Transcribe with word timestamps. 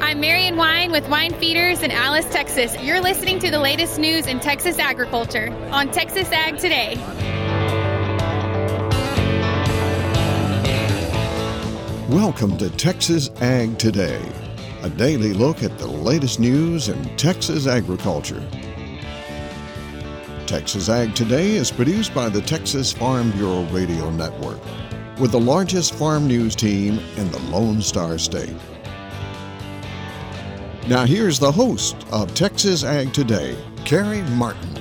I'm 0.00 0.18
Marion 0.18 0.56
Wine 0.56 0.90
with 0.92 1.06
Wine 1.10 1.34
Feeders 1.34 1.82
in 1.82 1.90
Alice, 1.90 2.24
Texas. 2.30 2.74
You're 2.82 3.02
listening 3.02 3.38
to 3.40 3.50
the 3.50 3.58
latest 3.58 3.98
news 3.98 4.26
in 4.26 4.40
Texas 4.40 4.78
agriculture 4.78 5.52
on 5.70 5.90
Texas 5.90 6.32
Ag 6.32 6.56
Today. 6.58 6.96
Welcome 12.08 12.56
to 12.56 12.70
Texas 12.70 13.30
Ag 13.42 13.78
Today, 13.78 14.26
a 14.82 14.88
daily 14.88 15.34
look 15.34 15.62
at 15.62 15.76
the 15.76 15.86
latest 15.86 16.40
news 16.40 16.88
in 16.88 17.16
Texas 17.16 17.66
agriculture. 17.66 18.42
Texas 20.46 20.88
Ag 20.88 21.14
Today 21.14 21.56
is 21.56 21.70
produced 21.70 22.14
by 22.14 22.30
the 22.30 22.40
Texas 22.40 22.90
Farm 22.90 23.30
Bureau 23.32 23.64
Radio 23.66 24.08
Network, 24.10 24.58
with 25.20 25.32
the 25.32 25.40
largest 25.40 25.94
farm 25.94 26.26
news 26.26 26.56
team 26.56 26.98
in 27.16 27.30
the 27.30 27.38
Lone 27.50 27.82
Star 27.82 28.16
State. 28.16 28.56
Now, 30.88 31.04
here's 31.04 31.38
the 31.38 31.52
host 31.52 31.94
of 32.10 32.34
Texas 32.34 32.82
Ag 32.82 33.12
Today, 33.12 33.56
Carey 33.84 34.22
Martin. 34.30 34.76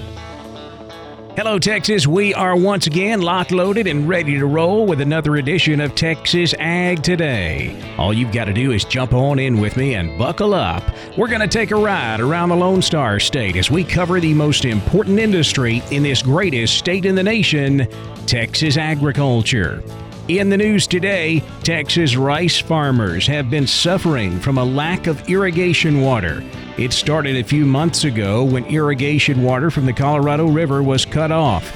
Hello, 1.35 1.59
Texas. 1.59 2.07
We 2.07 2.33
are 2.33 2.55
once 2.57 2.87
again 2.87 3.21
locked, 3.21 3.51
loaded, 3.51 3.85
and 3.85 4.09
ready 4.09 4.37
to 4.37 4.45
roll 4.45 4.85
with 4.85 4.99
another 4.99 5.35
edition 5.35 5.79
of 5.79 5.95
Texas 5.95 6.53
Ag 6.57 7.03
Today. 7.03 7.81
All 7.97 8.13
you've 8.13 8.31
got 8.31 8.45
to 8.45 8.53
do 8.53 8.71
is 8.71 8.83
jump 8.83 9.13
on 9.13 9.39
in 9.39 9.59
with 9.59 9.77
me 9.77 9.95
and 9.95 10.17
buckle 10.17 10.53
up. 10.53 10.83
We're 11.17 11.27
going 11.27 11.39
to 11.41 11.47
take 11.47 11.71
a 11.71 11.75
ride 11.75 12.19
around 12.19 12.49
the 12.49 12.57
Lone 12.57 12.81
Star 12.81 13.19
State 13.19 13.55
as 13.55 13.69
we 13.69 13.83
cover 13.83 14.19
the 14.19 14.33
most 14.33 14.65
important 14.65 15.19
industry 15.19 15.83
in 15.91 16.03
this 16.03 16.21
greatest 16.21 16.77
state 16.77 17.05
in 17.05 17.15
the 17.15 17.23
nation 17.23 17.87
Texas 18.25 18.77
agriculture. 18.77 19.81
In 20.29 20.51
the 20.51 20.57
news 20.57 20.85
today, 20.85 21.41
Texas 21.63 22.15
rice 22.15 22.59
farmers 22.59 23.25
have 23.25 23.49
been 23.49 23.65
suffering 23.65 24.39
from 24.39 24.59
a 24.59 24.63
lack 24.63 25.07
of 25.07 25.27
irrigation 25.27 26.01
water. 26.01 26.43
It 26.77 26.93
started 26.93 27.35
a 27.35 27.43
few 27.43 27.65
months 27.65 28.03
ago 28.03 28.43
when 28.43 28.63
irrigation 28.65 29.41
water 29.41 29.71
from 29.71 29.87
the 29.87 29.93
Colorado 29.93 30.45
River 30.45 30.83
was 30.83 31.03
cut 31.03 31.31
off. 31.31 31.75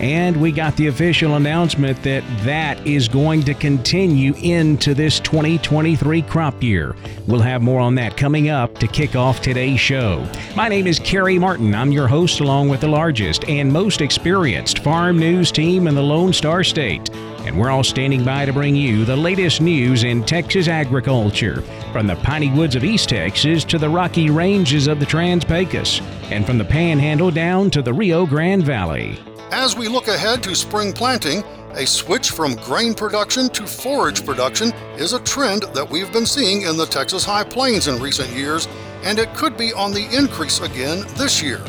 And 0.00 0.40
we 0.40 0.50
got 0.50 0.74
the 0.74 0.88
official 0.88 1.36
announcement 1.36 2.02
that 2.02 2.24
that 2.38 2.84
is 2.84 3.06
going 3.06 3.44
to 3.44 3.54
continue 3.54 4.34
into 4.42 4.94
this 4.94 5.20
2023 5.20 6.22
crop 6.22 6.60
year. 6.60 6.96
We'll 7.28 7.38
have 7.38 7.62
more 7.62 7.80
on 7.80 7.94
that 7.94 8.16
coming 8.16 8.48
up 8.48 8.78
to 8.78 8.88
kick 8.88 9.14
off 9.14 9.40
today's 9.40 9.78
show. 9.78 10.28
My 10.56 10.68
name 10.68 10.88
is 10.88 10.98
Carey 10.98 11.38
Martin. 11.38 11.72
I'm 11.72 11.92
your 11.92 12.08
host, 12.08 12.40
along 12.40 12.68
with 12.68 12.80
the 12.80 12.88
largest 12.88 13.48
and 13.48 13.72
most 13.72 14.00
experienced 14.00 14.80
farm 14.80 15.20
news 15.20 15.52
team 15.52 15.86
in 15.86 15.94
the 15.94 16.02
Lone 16.02 16.32
Star 16.32 16.64
State 16.64 17.08
and 17.44 17.58
we're 17.58 17.70
all 17.70 17.84
standing 17.84 18.24
by 18.24 18.44
to 18.44 18.52
bring 18.52 18.76
you 18.76 19.04
the 19.04 19.16
latest 19.16 19.60
news 19.60 20.04
in 20.04 20.24
Texas 20.24 20.68
agriculture, 20.68 21.62
from 21.92 22.06
the 22.06 22.16
piney 22.16 22.50
woods 22.50 22.76
of 22.76 22.84
East 22.84 23.08
Texas 23.08 23.64
to 23.64 23.78
the 23.78 23.88
rocky 23.88 24.30
ranges 24.30 24.86
of 24.86 25.00
the 25.00 25.06
Trans 25.06 25.44
Pecos, 25.44 26.00
and 26.30 26.46
from 26.46 26.58
the 26.58 26.64
Panhandle 26.64 27.30
down 27.30 27.70
to 27.70 27.82
the 27.82 27.92
Rio 27.92 28.26
Grande 28.26 28.64
Valley. 28.64 29.18
As 29.50 29.76
we 29.76 29.88
look 29.88 30.08
ahead 30.08 30.42
to 30.44 30.54
spring 30.54 30.92
planting, 30.92 31.42
a 31.74 31.86
switch 31.86 32.30
from 32.30 32.54
grain 32.56 32.94
production 32.94 33.48
to 33.50 33.66
forage 33.66 34.24
production 34.24 34.72
is 34.96 35.12
a 35.12 35.20
trend 35.20 35.62
that 35.74 35.88
we've 35.88 36.12
been 36.12 36.26
seeing 36.26 36.62
in 36.62 36.76
the 36.76 36.86
Texas 36.86 37.24
High 37.24 37.44
Plains 37.44 37.88
in 37.88 38.00
recent 38.00 38.30
years, 38.30 38.68
and 39.02 39.18
it 39.18 39.34
could 39.34 39.56
be 39.56 39.72
on 39.72 39.92
the 39.92 40.06
increase 40.16 40.60
again 40.60 41.04
this 41.16 41.42
year. 41.42 41.60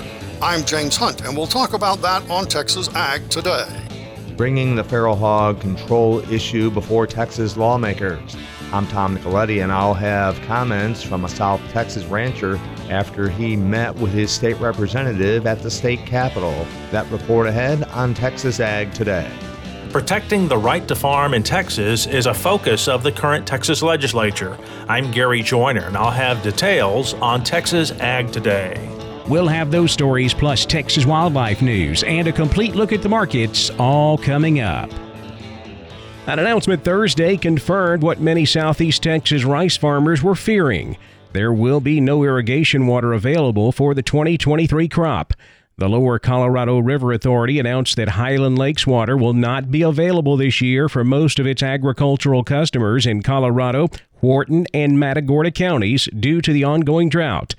I'm 0.42 0.64
James 0.66 0.98
Hunt, 0.98 1.22
and 1.22 1.36
we'll 1.36 1.48
talk 1.48 1.74
about 1.74 2.02
that 2.02 2.30
on 2.30 2.46
Texas 2.46 2.94
Ag 2.96 3.30
today 3.30 3.83
bringing 4.36 4.76
the 4.76 4.84
feral 4.84 5.16
hog 5.16 5.60
control 5.62 6.20
issue 6.32 6.72
before 6.72 7.06
Texas 7.06 7.56
lawmakers. 7.56 8.36
I'm 8.72 8.88
Tom 8.88 9.16
Nicoletti, 9.16 9.62
and 9.62 9.72
I'll 9.72 9.94
have 9.94 10.42
comments 10.42 11.04
from 11.04 11.26
a 11.26 11.30
South 11.30 11.62
Texas 11.70 12.06
rancher 12.06 12.60
after 12.90 13.30
he 13.30 13.56
met 13.56 13.96
with 13.96 14.12
his 14.12 14.32
state 14.32 14.60
representative 14.60 15.46
at 15.46 15.62
the 15.62 15.70
state 15.70 16.06
capitol. 16.06 16.66
That 16.92 17.10
report 17.12 17.48
ahead 17.48 17.84
on 17.90 18.14
Texas 18.14 18.60
Ag 18.60 18.94
Today. 18.94 19.32
Protecting 19.92 20.48
the 20.48 20.58
right 20.58 20.88
to 20.88 20.96
farm 20.96 21.36
in 21.36 21.44
Texas 21.44 22.08
is 22.08 22.26
a 22.26 22.34
focus 22.34 22.88
of 22.88 23.04
the 23.04 23.12
current 23.12 23.46
Texas 23.46 23.84
legislature. 23.84 24.58
I'm 24.90 25.12
Gary 25.12 25.44
Joyner, 25.44 25.86
and 25.86 25.96
I'll 25.96 26.10
have 26.10 26.42
details 26.42 27.14
on 27.16 27.44
Texas 27.44 27.92
Ag 27.92 28.32
Today. 28.32 28.93
We'll 29.28 29.48
have 29.48 29.72
those 29.72 29.92
stories 29.92 30.34
plus 30.34 30.66
Texas 30.66 31.06
wildlife 31.06 31.62
news 31.62 32.04
and 32.04 32.28
a 32.28 32.34
complete 32.34 32.76
look 32.76 32.92
at 32.92 33.02
the 33.02 33.10
markets 33.10 33.70
all 33.80 34.18
coming 34.18 34.60
up. 34.60 34.92
An 36.28 36.40
announcement 36.40 36.84
Thursday 36.84 37.38
confirmed 37.38 38.04
what 38.04 38.20
many 38.20 38.46
southeast 38.46 39.04
Texas 39.04 39.44
rice 39.44 39.78
farmers 39.78 40.22
were 40.22 40.36
fearing. 40.36 40.98
There 41.32 41.54
will 41.54 41.80
be 41.80 42.02
no 42.02 42.24
irrigation 42.24 42.86
water 42.86 43.14
available 43.14 43.72
for 43.72 43.94
the 43.94 44.04
2023 44.04 44.90
crop. 44.90 45.34
The 45.78 45.90
Lower 45.90 46.20
Colorado 46.20 46.80
River 46.80 47.14
Authority 47.14 47.60
announced 47.60 47.96
that 47.96 48.10
Highland 48.10 48.60
Lakes 48.60 48.86
water 48.86 49.18
will 49.18 49.34
not 49.34 49.72
be 49.72 49.82
available 49.82 50.38
this 50.38 50.62
year 50.62 50.88
for 50.88 51.04
most 51.04 51.40
of 51.40 51.48
its 51.48 51.64
agricultural 51.64 52.44
customers 52.44 53.08
in 53.08 53.24
Colorado, 53.24 53.88
Wharton, 54.22 54.68
and 54.74 55.00
Matagorda 55.00 55.52
counties 55.52 56.08
due 56.18 56.42
to 56.42 56.54
the 56.54 56.64
ongoing 56.64 57.10
drought. 57.10 57.56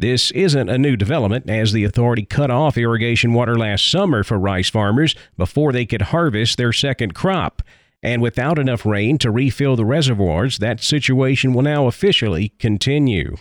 This 0.00 0.30
isn't 0.30 0.70
a 0.70 0.78
new 0.78 0.96
development, 0.96 1.50
as 1.50 1.72
the 1.72 1.84
authority 1.84 2.24
cut 2.24 2.50
off 2.50 2.78
irrigation 2.78 3.34
water 3.34 3.58
last 3.58 3.90
summer 3.90 4.24
for 4.24 4.38
rice 4.38 4.70
farmers 4.70 5.14
before 5.36 5.72
they 5.72 5.84
could 5.84 6.00
harvest 6.00 6.56
their 6.56 6.72
second 6.72 7.14
crop. 7.14 7.62
And 8.02 8.22
without 8.22 8.58
enough 8.58 8.86
rain 8.86 9.18
to 9.18 9.30
refill 9.30 9.76
the 9.76 9.84
reservoirs, 9.84 10.56
that 10.56 10.82
situation 10.82 11.52
will 11.52 11.60
now 11.60 11.86
officially 11.86 12.54
continue. 12.58 13.36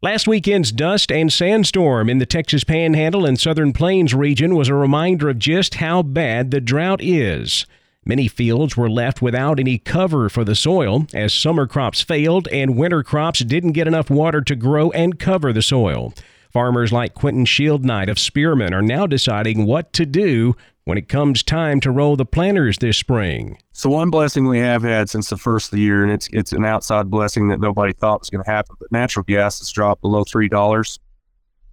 Last 0.00 0.26
weekend's 0.26 0.72
dust 0.72 1.12
and 1.12 1.30
sandstorm 1.30 2.08
in 2.08 2.16
the 2.16 2.24
Texas 2.24 2.64
Panhandle 2.64 3.26
and 3.26 3.38
Southern 3.38 3.74
Plains 3.74 4.14
region 4.14 4.54
was 4.54 4.68
a 4.68 4.74
reminder 4.74 5.28
of 5.28 5.38
just 5.38 5.74
how 5.74 6.02
bad 6.02 6.52
the 6.52 6.60
drought 6.62 7.02
is. 7.02 7.66
Many 8.08 8.28
fields 8.28 8.76
were 8.76 8.88
left 8.88 9.20
without 9.20 9.58
any 9.58 9.78
cover 9.78 10.28
for 10.28 10.44
the 10.44 10.54
soil 10.54 11.08
as 11.12 11.34
summer 11.34 11.66
crops 11.66 12.00
failed 12.00 12.46
and 12.52 12.76
winter 12.76 13.02
crops 13.02 13.40
didn't 13.40 13.72
get 13.72 13.88
enough 13.88 14.10
water 14.10 14.40
to 14.42 14.54
grow 14.54 14.92
and 14.92 15.18
cover 15.18 15.52
the 15.52 15.60
soil. 15.60 16.14
Farmers 16.52 16.92
like 16.92 17.14
Quentin 17.14 17.44
Shield 17.44 17.84
Knight 17.84 18.08
of 18.08 18.20
Spearman 18.20 18.72
are 18.72 18.80
now 18.80 19.08
deciding 19.08 19.66
what 19.66 19.92
to 19.94 20.06
do 20.06 20.54
when 20.84 20.96
it 20.96 21.08
comes 21.08 21.42
time 21.42 21.80
to 21.80 21.90
roll 21.90 22.14
the 22.14 22.24
planters 22.24 22.78
this 22.78 22.96
spring. 22.96 23.58
So 23.72 23.90
one 23.90 24.10
blessing 24.10 24.46
we 24.46 24.60
have 24.60 24.84
had 24.84 25.10
since 25.10 25.28
the 25.28 25.36
first 25.36 25.72
of 25.72 25.76
the 25.76 25.82
year, 25.82 26.04
and 26.04 26.12
it's 26.12 26.28
it's 26.32 26.52
an 26.52 26.64
outside 26.64 27.10
blessing 27.10 27.48
that 27.48 27.58
nobody 27.58 27.92
thought 27.92 28.20
was 28.20 28.30
going 28.30 28.44
to 28.44 28.48
happen, 28.48 28.76
but 28.78 28.92
natural 28.92 29.24
gas 29.24 29.58
has 29.58 29.72
dropped 29.72 30.00
below 30.00 30.22
three 30.22 30.48
dollars, 30.48 31.00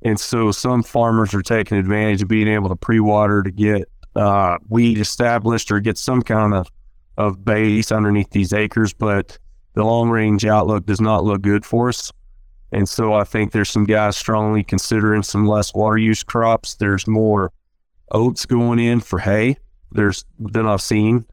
and 0.01 0.19
so 0.19 0.51
some 0.51 0.81
farmers 0.81 1.31
are 1.35 1.43
taking 1.43 1.77
advantage 1.77 2.23
of 2.23 2.27
being 2.27 2.47
able 2.47 2.69
to 2.69 2.75
pre-water 2.75 3.43
to 3.43 3.51
get 3.51 3.87
uh, 4.15 4.57
weed 4.69 4.97
established 4.97 5.71
or 5.71 5.79
get 5.79 5.97
some 5.97 6.21
kind 6.21 6.53
of, 6.53 6.69
of 7.17 7.43
base 7.43 7.91
underneath 7.91 8.29
these 8.31 8.53
acres, 8.53 8.93
but 8.93 9.37
the 9.73 9.83
long 9.83 10.09
range 10.09 10.45
outlook 10.45 10.85
does 10.85 11.01
not 11.01 11.23
look 11.23 11.41
good 11.41 11.65
for 11.65 11.89
us. 11.89 12.11
And 12.71 12.89
so 12.89 13.13
I 13.13 13.23
think 13.23 13.51
there's 13.51 13.69
some 13.69 13.85
guys 13.85 14.17
strongly 14.17 14.63
considering 14.63 15.21
some 15.21 15.45
less 15.45 15.73
water 15.73 15.97
use 15.97 16.23
crops. 16.23 16.75
There's 16.75 17.07
more 17.07 17.51
oats 18.11 18.45
going 18.45 18.79
in 18.79 18.99
for 18.99 19.19
hay. 19.19 19.57
There's 19.91 20.25
than 20.39 20.65
I've 20.65 20.81
seen. 20.81 21.25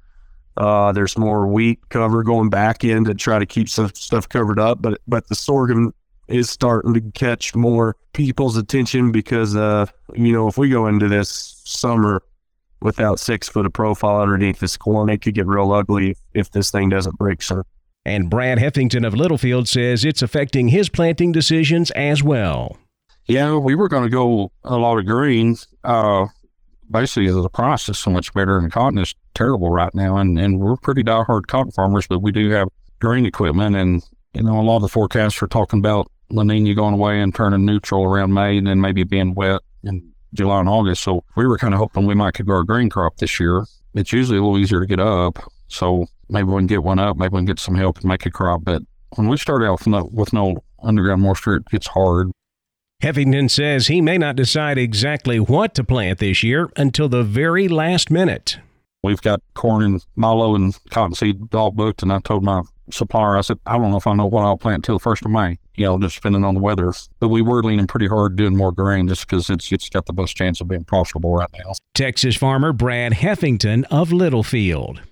Uh, 0.57 0.93
there's 0.93 1.17
more 1.17 1.47
wheat 1.47 1.79
cover 1.89 2.23
going 2.23 2.51
back 2.51 2.85
in 2.85 3.05
to 3.05 3.15
try 3.15 3.39
to 3.39 3.47
keep 3.47 3.71
some 3.71 3.91
stuff 3.95 4.29
covered 4.29 4.59
up. 4.59 4.83
But 4.83 5.01
but 5.09 5.29
the 5.29 5.35
sorghum 5.35 5.95
is 6.29 6.51
starting 6.51 6.93
to 6.95 7.01
catch 7.13 7.55
more 7.55 7.97
people's 8.13 8.59
attention 8.59 9.11
because 9.11 9.57
uh, 9.57 9.87
you 10.15 10.33
know 10.35 10.47
if 10.47 10.59
we 10.59 10.69
go 10.69 10.87
into 10.87 11.09
this 11.09 11.63
summer 11.65 12.23
without 12.83 13.21
six 13.21 13.49
foot 13.49 13.67
of 13.67 13.73
profile 13.73 14.21
underneath 14.21 14.61
this 14.61 14.77
corn, 14.77 15.09
it 15.11 15.23
could 15.23 15.35
get 15.35 15.47
real 15.47 15.73
ugly 15.73 16.17
if 16.35 16.51
this 16.51 16.71
thing 16.71 16.89
doesn't 16.89 17.19
break, 17.19 17.43
sir. 17.43 17.65
And 18.05 18.31
Brad 18.31 18.59
Heffington 18.59 19.07
of 19.07 19.15
Littlefield 19.15 19.69
says 19.69 20.05
it's 20.05 20.23
affecting 20.23 20.69
his 20.69 20.89
planting 20.89 21.33
decisions 21.33 21.91
as 21.93 22.23
well. 22.23 22.79
Yeah, 23.27 23.57
we 23.57 23.75
were 23.75 23.89
going 23.89 24.05
to 24.05 24.09
go 24.09 24.51
a 24.65 24.77
lot 24.77 24.99
of 24.99 25.07
greens. 25.07 25.69
Uh, 25.85 26.27
basically, 26.91 27.31
the 27.31 27.49
price 27.51 27.89
is 27.89 27.99
so 27.99 28.11
much 28.11 28.33
better, 28.33 28.59
and 28.59 28.73
cotton 28.73 28.99
is 28.99 29.15
terrible 29.35 29.71
right 29.71 29.95
now. 29.95 30.17
And, 30.17 30.39
and 30.39 30.59
we're 30.59 30.77
pretty 30.77 31.03
diehard 31.03 31.47
cotton 31.47 31.73
farmers, 31.73 32.07
but 32.07 32.21
we 32.21 32.33
do 32.33 32.51
have 32.51 32.69
green 33.01 33.27
equipment. 33.27 33.77
And, 33.77 34.03
you 34.35 34.43
know, 34.43 34.59
a 34.59 34.63
lot 34.63 34.77
of 34.77 34.83
the 34.83 34.89
forecasts 34.89 35.43
are 35.43 35.47
talking 35.47 35.79
about 35.79 36.11
La 36.31 36.43
Nina 36.43 36.75
going 36.75 36.95
away 36.95 37.21
and 37.21 37.35
turning 37.35 37.67
neutral 37.67 38.05
around 38.05 38.33
May 38.33 38.57
and 38.57 38.67
then 38.67 38.81
maybe 38.81 39.05
being 39.05 39.35
wet 39.35 39.61
and 39.85 40.10
July 40.35 40.61
and 40.61 40.69
August. 40.69 41.03
So 41.03 41.25
we 41.37 41.47
were 41.47 41.59
kind 41.59 41.75
of 41.75 41.79
hoping 41.79 42.07
we 42.07 42.15
might 42.15 42.35
could 42.35 42.47
grow 42.47 42.61
a 42.61 42.65
green 42.65 42.91
crop 42.91 43.17
this 43.17 43.39
year. 43.41 43.65
It's 43.95 44.13
usually 44.13 44.39
a 44.39 44.43
little 44.43 44.59
easier 44.59 44.81
to 44.81 44.87
get 44.87 45.01
up. 45.01 45.39
So 45.69 46.07
maybe 46.29 46.49
we 46.49 46.61
can 46.61 46.67
get 46.67 46.83
one 46.83 46.99
up, 46.99 47.17
maybe 47.17 47.33
we 47.33 47.39
can 47.39 47.47
get 47.47 47.59
some 47.59 47.75
help 47.75 47.99
and 47.99 48.07
make 48.07 48.27
a 48.27 48.31
crop. 48.31 48.65
But 48.65 48.83
when 49.17 49.29
we 49.29 49.37
start 49.37 49.63
out 49.63 49.81
with 49.81 49.87
no, 49.87 50.09
with 50.13 50.33
no 50.33 50.63
underground 50.83 51.23
moisture, 51.23 51.57
it 51.57 51.67
gets 51.67 51.89
hard. 51.89 52.31
Heffington 53.03 53.51
says 53.51 53.87
he 53.87 54.01
may 54.01 54.19
not 54.19 54.37
decide 54.37 54.77
exactly 54.77 55.41
what 55.41 55.75
to 55.75 55.85
plant 55.85 56.19
this 56.19 56.43
year 56.43 56.71
until 56.77 57.09
the 57.09 57.23
very 57.23 57.67
last 57.67 58.11
minute. 58.11 58.59
We've 59.03 59.23
got 59.23 59.41
corn 59.55 59.83
and 59.83 60.05
milo 60.17 60.55
and 60.55 60.79
cottonseed 60.91 61.55
all 61.55 61.71
booked, 61.71 62.03
and 62.03 62.13
I 62.13 62.21
told 62.21 62.45
my 62.45 62.63
supplier, 62.95 63.37
I 63.37 63.41
said, 63.41 63.59
I 63.67 63.79
don't 63.79 63.91
know 63.91 63.97
if 63.97 64.07
I 64.07 64.15
know 64.15 64.27
what 64.27 64.45
I'll 64.45 64.57
plant 64.57 64.85
till 64.85 64.97
the 64.97 65.03
first 65.03 65.25
of 65.25 65.31
May, 65.31 65.59
you 65.77 65.87
know, 65.87 65.99
just 65.99 66.17
depending 66.17 66.45
on 66.45 66.55
the 66.55 66.61
weather. 66.61 66.93
But 67.19 67.29
we 67.29 67.43
were 67.43 67.63
leaning 67.63 67.87
pretty 67.87 68.07
hard 68.07 68.37
doing 68.37 68.57
more 68.57 68.73
grain 68.73 69.09
just 69.09 69.29
because 69.29 69.51
it's, 69.51 69.71
it's 69.73 69.89
got 69.89 70.07
the 70.07 70.13
best 70.13 70.37
chance 70.37 70.61
of 70.61 70.69
being 70.69 70.85
profitable 70.85 71.35
right 71.35 71.51
now. 71.53 71.73
Texas 71.95 72.37
farmer 72.37 72.73
Brad 72.73 73.13
Heffington 73.13 73.85
of 73.91 74.13
Littlefield. 74.13 75.03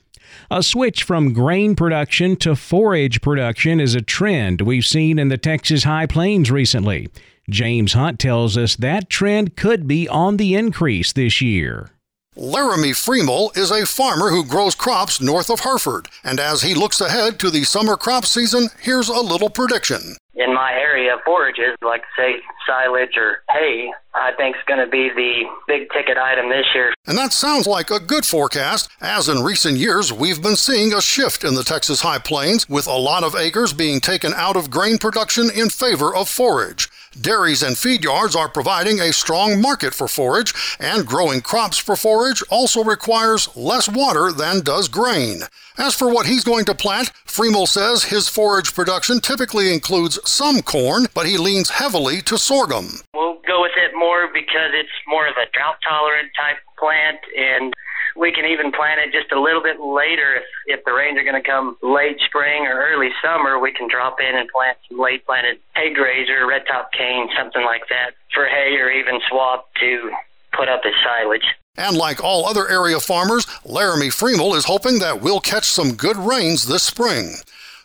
A 0.51 0.63
switch 0.63 1.03
from 1.03 1.33
grain 1.33 1.75
production 1.75 2.37
to 2.37 2.55
forage 2.55 3.21
production 3.21 3.81
is 3.81 3.95
a 3.95 4.03
trend 4.03 4.61
we've 4.61 4.85
seen 4.85 5.19
in 5.19 5.29
the 5.29 5.39
Texas 5.39 5.85
High 5.85 6.07
Plains 6.07 6.51
recently. 6.51 7.09
James 7.51 7.95
Hunt 7.95 8.19
tells 8.19 8.59
us 8.59 8.77
that 8.77 9.09
trend 9.09 9.57
could 9.57 9.87
be 9.87 10.07
on 10.07 10.37
the 10.37 10.55
increase 10.55 11.13
this 11.13 11.41
year. 11.41 11.91
Laramie 12.41 12.93
Friemel 12.93 13.57
is 13.57 13.73
a 13.73 13.85
farmer 13.85 14.31
who 14.31 14.45
grows 14.45 14.77
crops 14.77 15.21
north 15.21 15.51
of 15.51 15.59
Hereford, 15.59 16.09
and 16.23 16.39
as 16.39 16.63
he 16.63 16.73
looks 16.73 17.01
ahead 17.01 17.41
to 17.41 17.51
the 17.51 17.65
summer 17.65 17.97
crop 17.97 18.25
season, 18.25 18.69
here's 18.81 19.09
a 19.09 19.21
little 19.21 19.51
prediction. 19.51 20.17
In 20.37 20.55
my 20.55 20.73
area, 20.73 21.17
forages 21.25 21.77
like 21.83 22.05
say 22.17 22.37
silage 22.65 23.17
or 23.17 23.43
hay, 23.51 23.93
I 24.15 24.31
think 24.37 24.55
is 24.55 24.63
going 24.69 24.79
to 24.79 24.87
be 24.87 25.09
the 25.09 25.47
big 25.67 25.91
ticket 25.91 26.17
item 26.17 26.49
this 26.49 26.67
year. 26.77 26.95
And 27.09 27.19
that 27.19 27.33
sounds 27.33 27.67
like 27.67 27.91
a 27.91 27.99
good 27.99 28.25
forecast, 28.25 28.89
as 29.01 29.29
in 29.29 29.43
recent 29.43 29.79
years 29.79 30.13
we've 30.13 30.41
been 30.41 30.55
seeing 30.55 30.93
a 30.93 31.03
shift 31.03 31.43
in 31.43 31.57
the 31.57 31.65
Texas 31.65 32.03
High 32.03 32.21
Plains, 32.21 32.69
with 32.69 32.87
a 32.87 32.93
lot 32.93 33.25
of 33.25 33.35
acres 33.35 33.73
being 33.73 33.99
taken 33.99 34.33
out 34.35 34.55
of 34.55 34.71
grain 34.71 34.99
production 34.99 35.51
in 35.51 35.71
favor 35.71 36.15
of 36.15 36.29
forage. 36.29 36.89
Dairies 37.21 37.65
and 37.65 37.77
feed 37.77 38.05
yards 38.05 38.37
are 38.37 38.49
providing 38.49 39.01
a 39.01 39.13
strong 39.13 39.61
market 39.61 39.93
for 39.93 40.07
forage, 40.07 40.55
and 40.79 41.05
growing 41.05 41.41
crops 41.41 41.77
for 41.77 41.97
forage 41.97 42.45
also 42.49 42.85
requires 42.85 43.49
less 43.57 43.89
water 43.89 44.31
than 44.31 44.61
does 44.61 44.87
grain. 44.87 45.43
As 45.77 45.97
for 45.97 46.13
what 46.13 46.27
he's 46.27 46.45
going 46.45 46.65
to 46.67 46.77
plant, 46.77 47.11
Friemel 47.27 47.67
says 47.67 48.05
his 48.05 48.29
forage 48.29 48.73
production 48.73 49.19
typically 49.19 49.73
includes 49.73 50.21
some 50.31 50.63
corn, 50.63 51.07
but 51.13 51.27
he 51.27 51.39
leans 51.39 51.71
heavily 51.71 52.23
to 52.23 52.39
sorghum. 52.39 53.01
We'll 53.15 53.41
go 53.47 53.63
with 53.63 53.75
it 53.77 53.97
more 53.97 54.29
because 54.33 54.71
it's 54.75 54.89
more 55.09 55.27
of 55.27 55.35
a 55.35 55.51
drought 55.53 55.79
tolerant 55.89 56.31
type 56.39 56.59
plant 56.79 57.19
and 57.37 57.75
we 58.19 58.33
can 58.33 58.45
even 58.45 58.73
plant 58.73 59.01
it 59.01 59.13
just 59.13 59.31
a 59.33 59.41
little 59.41 59.63
bit 59.63 59.79
later 59.81 60.35
if, 60.37 60.45
if 60.67 60.85
the 60.85 60.93
rains 60.93 61.19
are 61.19 61.25
going 61.25 61.41
to 61.41 61.47
come 61.47 61.77
late 61.83 62.19
spring 62.27 62.67
or 62.67 62.75
early 62.75 63.11
summer. 63.23 63.59
We 63.59 63.73
can 63.73 63.89
drop 63.89 64.19
in 64.21 64.37
and 64.37 64.49
plant 64.49 64.77
some 64.89 64.99
late 64.99 65.25
planted 65.25 65.59
hay 65.77 65.95
grazer, 65.95 66.47
red 66.47 66.63
top 66.67 66.91
cane, 66.93 67.29
something 67.39 67.65
like 67.65 67.83
that 67.89 68.19
for 68.35 68.47
hay 68.47 68.77
or 68.77 68.91
even 68.91 69.21
swap 69.29 69.69
to 69.81 70.11
put 70.53 70.69
up 70.69 70.83
as 70.85 70.93
silage. 71.05 71.47
And 71.77 71.97
like 71.97 72.23
all 72.23 72.47
other 72.47 72.69
area 72.69 72.99
farmers, 72.99 73.47
Laramie 73.65 74.09
Friemel 74.09 74.57
is 74.57 74.65
hoping 74.65 74.99
that 74.99 75.21
we'll 75.21 75.41
catch 75.41 75.65
some 75.65 75.95
good 75.95 76.17
rains 76.17 76.67
this 76.67 76.83
spring. 76.83 77.35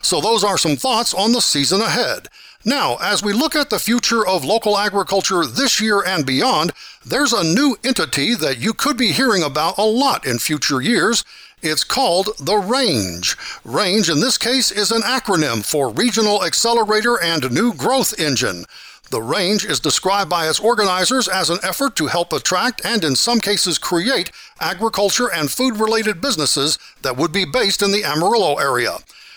So 0.02 0.20
those 0.20 0.42
are 0.42 0.58
some 0.58 0.76
thoughts 0.76 1.14
on 1.14 1.32
the 1.32 1.40
season 1.40 1.80
ahead. 1.80 2.26
Now, 2.66 2.96
as 2.96 3.22
we 3.22 3.34
look 3.34 3.54
at 3.54 3.68
the 3.68 3.78
future 3.78 4.26
of 4.26 4.42
local 4.42 4.78
agriculture 4.78 5.44
this 5.44 5.82
year 5.82 6.02
and 6.02 6.24
beyond, 6.24 6.72
there's 7.04 7.34
a 7.34 7.44
new 7.44 7.76
entity 7.84 8.34
that 8.36 8.58
you 8.58 8.72
could 8.72 8.96
be 8.96 9.12
hearing 9.12 9.42
about 9.42 9.76
a 9.76 9.82
lot 9.84 10.24
in 10.26 10.38
future 10.38 10.80
years. 10.80 11.24
It's 11.60 11.84
called 11.84 12.30
the 12.40 12.56
RANGE. 12.56 13.36
RANGE, 13.66 14.08
in 14.08 14.20
this 14.20 14.38
case, 14.38 14.70
is 14.70 14.90
an 14.90 15.02
acronym 15.02 15.62
for 15.62 15.90
Regional 15.90 16.42
Accelerator 16.42 17.20
and 17.20 17.52
New 17.52 17.74
Growth 17.74 18.18
Engine. 18.18 18.64
The 19.10 19.20
range 19.20 19.66
is 19.66 19.78
described 19.78 20.30
by 20.30 20.48
its 20.48 20.58
organizers 20.58 21.28
as 21.28 21.50
an 21.50 21.58
effort 21.62 21.94
to 21.96 22.06
help 22.06 22.32
attract 22.32 22.82
and, 22.82 23.04
in 23.04 23.14
some 23.14 23.40
cases, 23.40 23.76
create 23.76 24.30
agriculture 24.58 25.30
and 25.30 25.50
food 25.50 25.76
related 25.78 26.22
businesses 26.22 26.78
that 27.02 27.18
would 27.18 27.30
be 27.30 27.44
based 27.44 27.82
in 27.82 27.92
the 27.92 28.04
Amarillo 28.04 28.56
area. 28.56 28.96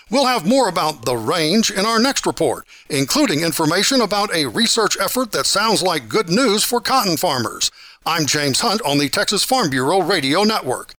We'll 0.09 0.25
have 0.25 0.48
more 0.48 0.69
about 0.69 1.04
the 1.04 1.18
range 1.18 1.69
in 1.69 1.86
our 1.86 2.00
next 2.00 2.25
report, 2.25 2.65
including 2.89 3.42
information 3.42 4.00
about 4.00 4.33
a 4.33 4.45
research 4.45 4.98
effort 5.01 5.33
that 5.33 5.45
sounds 5.45 5.81
like 5.81 6.07
good 6.07 6.30
news 6.30 6.63
for 6.63 6.80
cotton 6.80 7.18
farmers. 7.18 7.71
I'm 8.06 8.25
James 8.25 8.62
Hunt 8.62 8.81
on 8.83 9.00
the 9.00 9.09
Texas 9.09 9.44
Farm 9.44 9.69
Bureau 9.69 10.01
Radio 10.01 10.44
Network. 10.44 10.94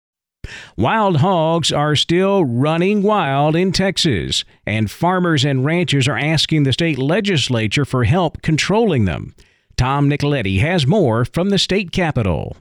Wild 0.77 1.19
hogs 1.19 1.73
are 1.73 1.97
still 1.97 2.45
running 2.45 3.03
wild 3.03 3.57
in 3.57 3.73
Texas, 3.73 4.45
and 4.67 4.91
farmers 4.91 5.43
and 5.43 5.65
ranchers 5.65 6.07
are 6.07 6.19
asking 6.19 6.65
the 6.65 6.73
state 6.75 6.99
legislature 6.99 7.87
for 7.87 8.05
help 8.05 8.43
controlling 8.43 9.07
them. 9.07 9.35
Tom 9.79 10.11
Nicoletti 10.11 10.61
has 10.61 10.87
more 10.87 11.25
from 11.25 11.49
the 11.49 11.59
state 11.59 11.93
capitol. 11.93 12.59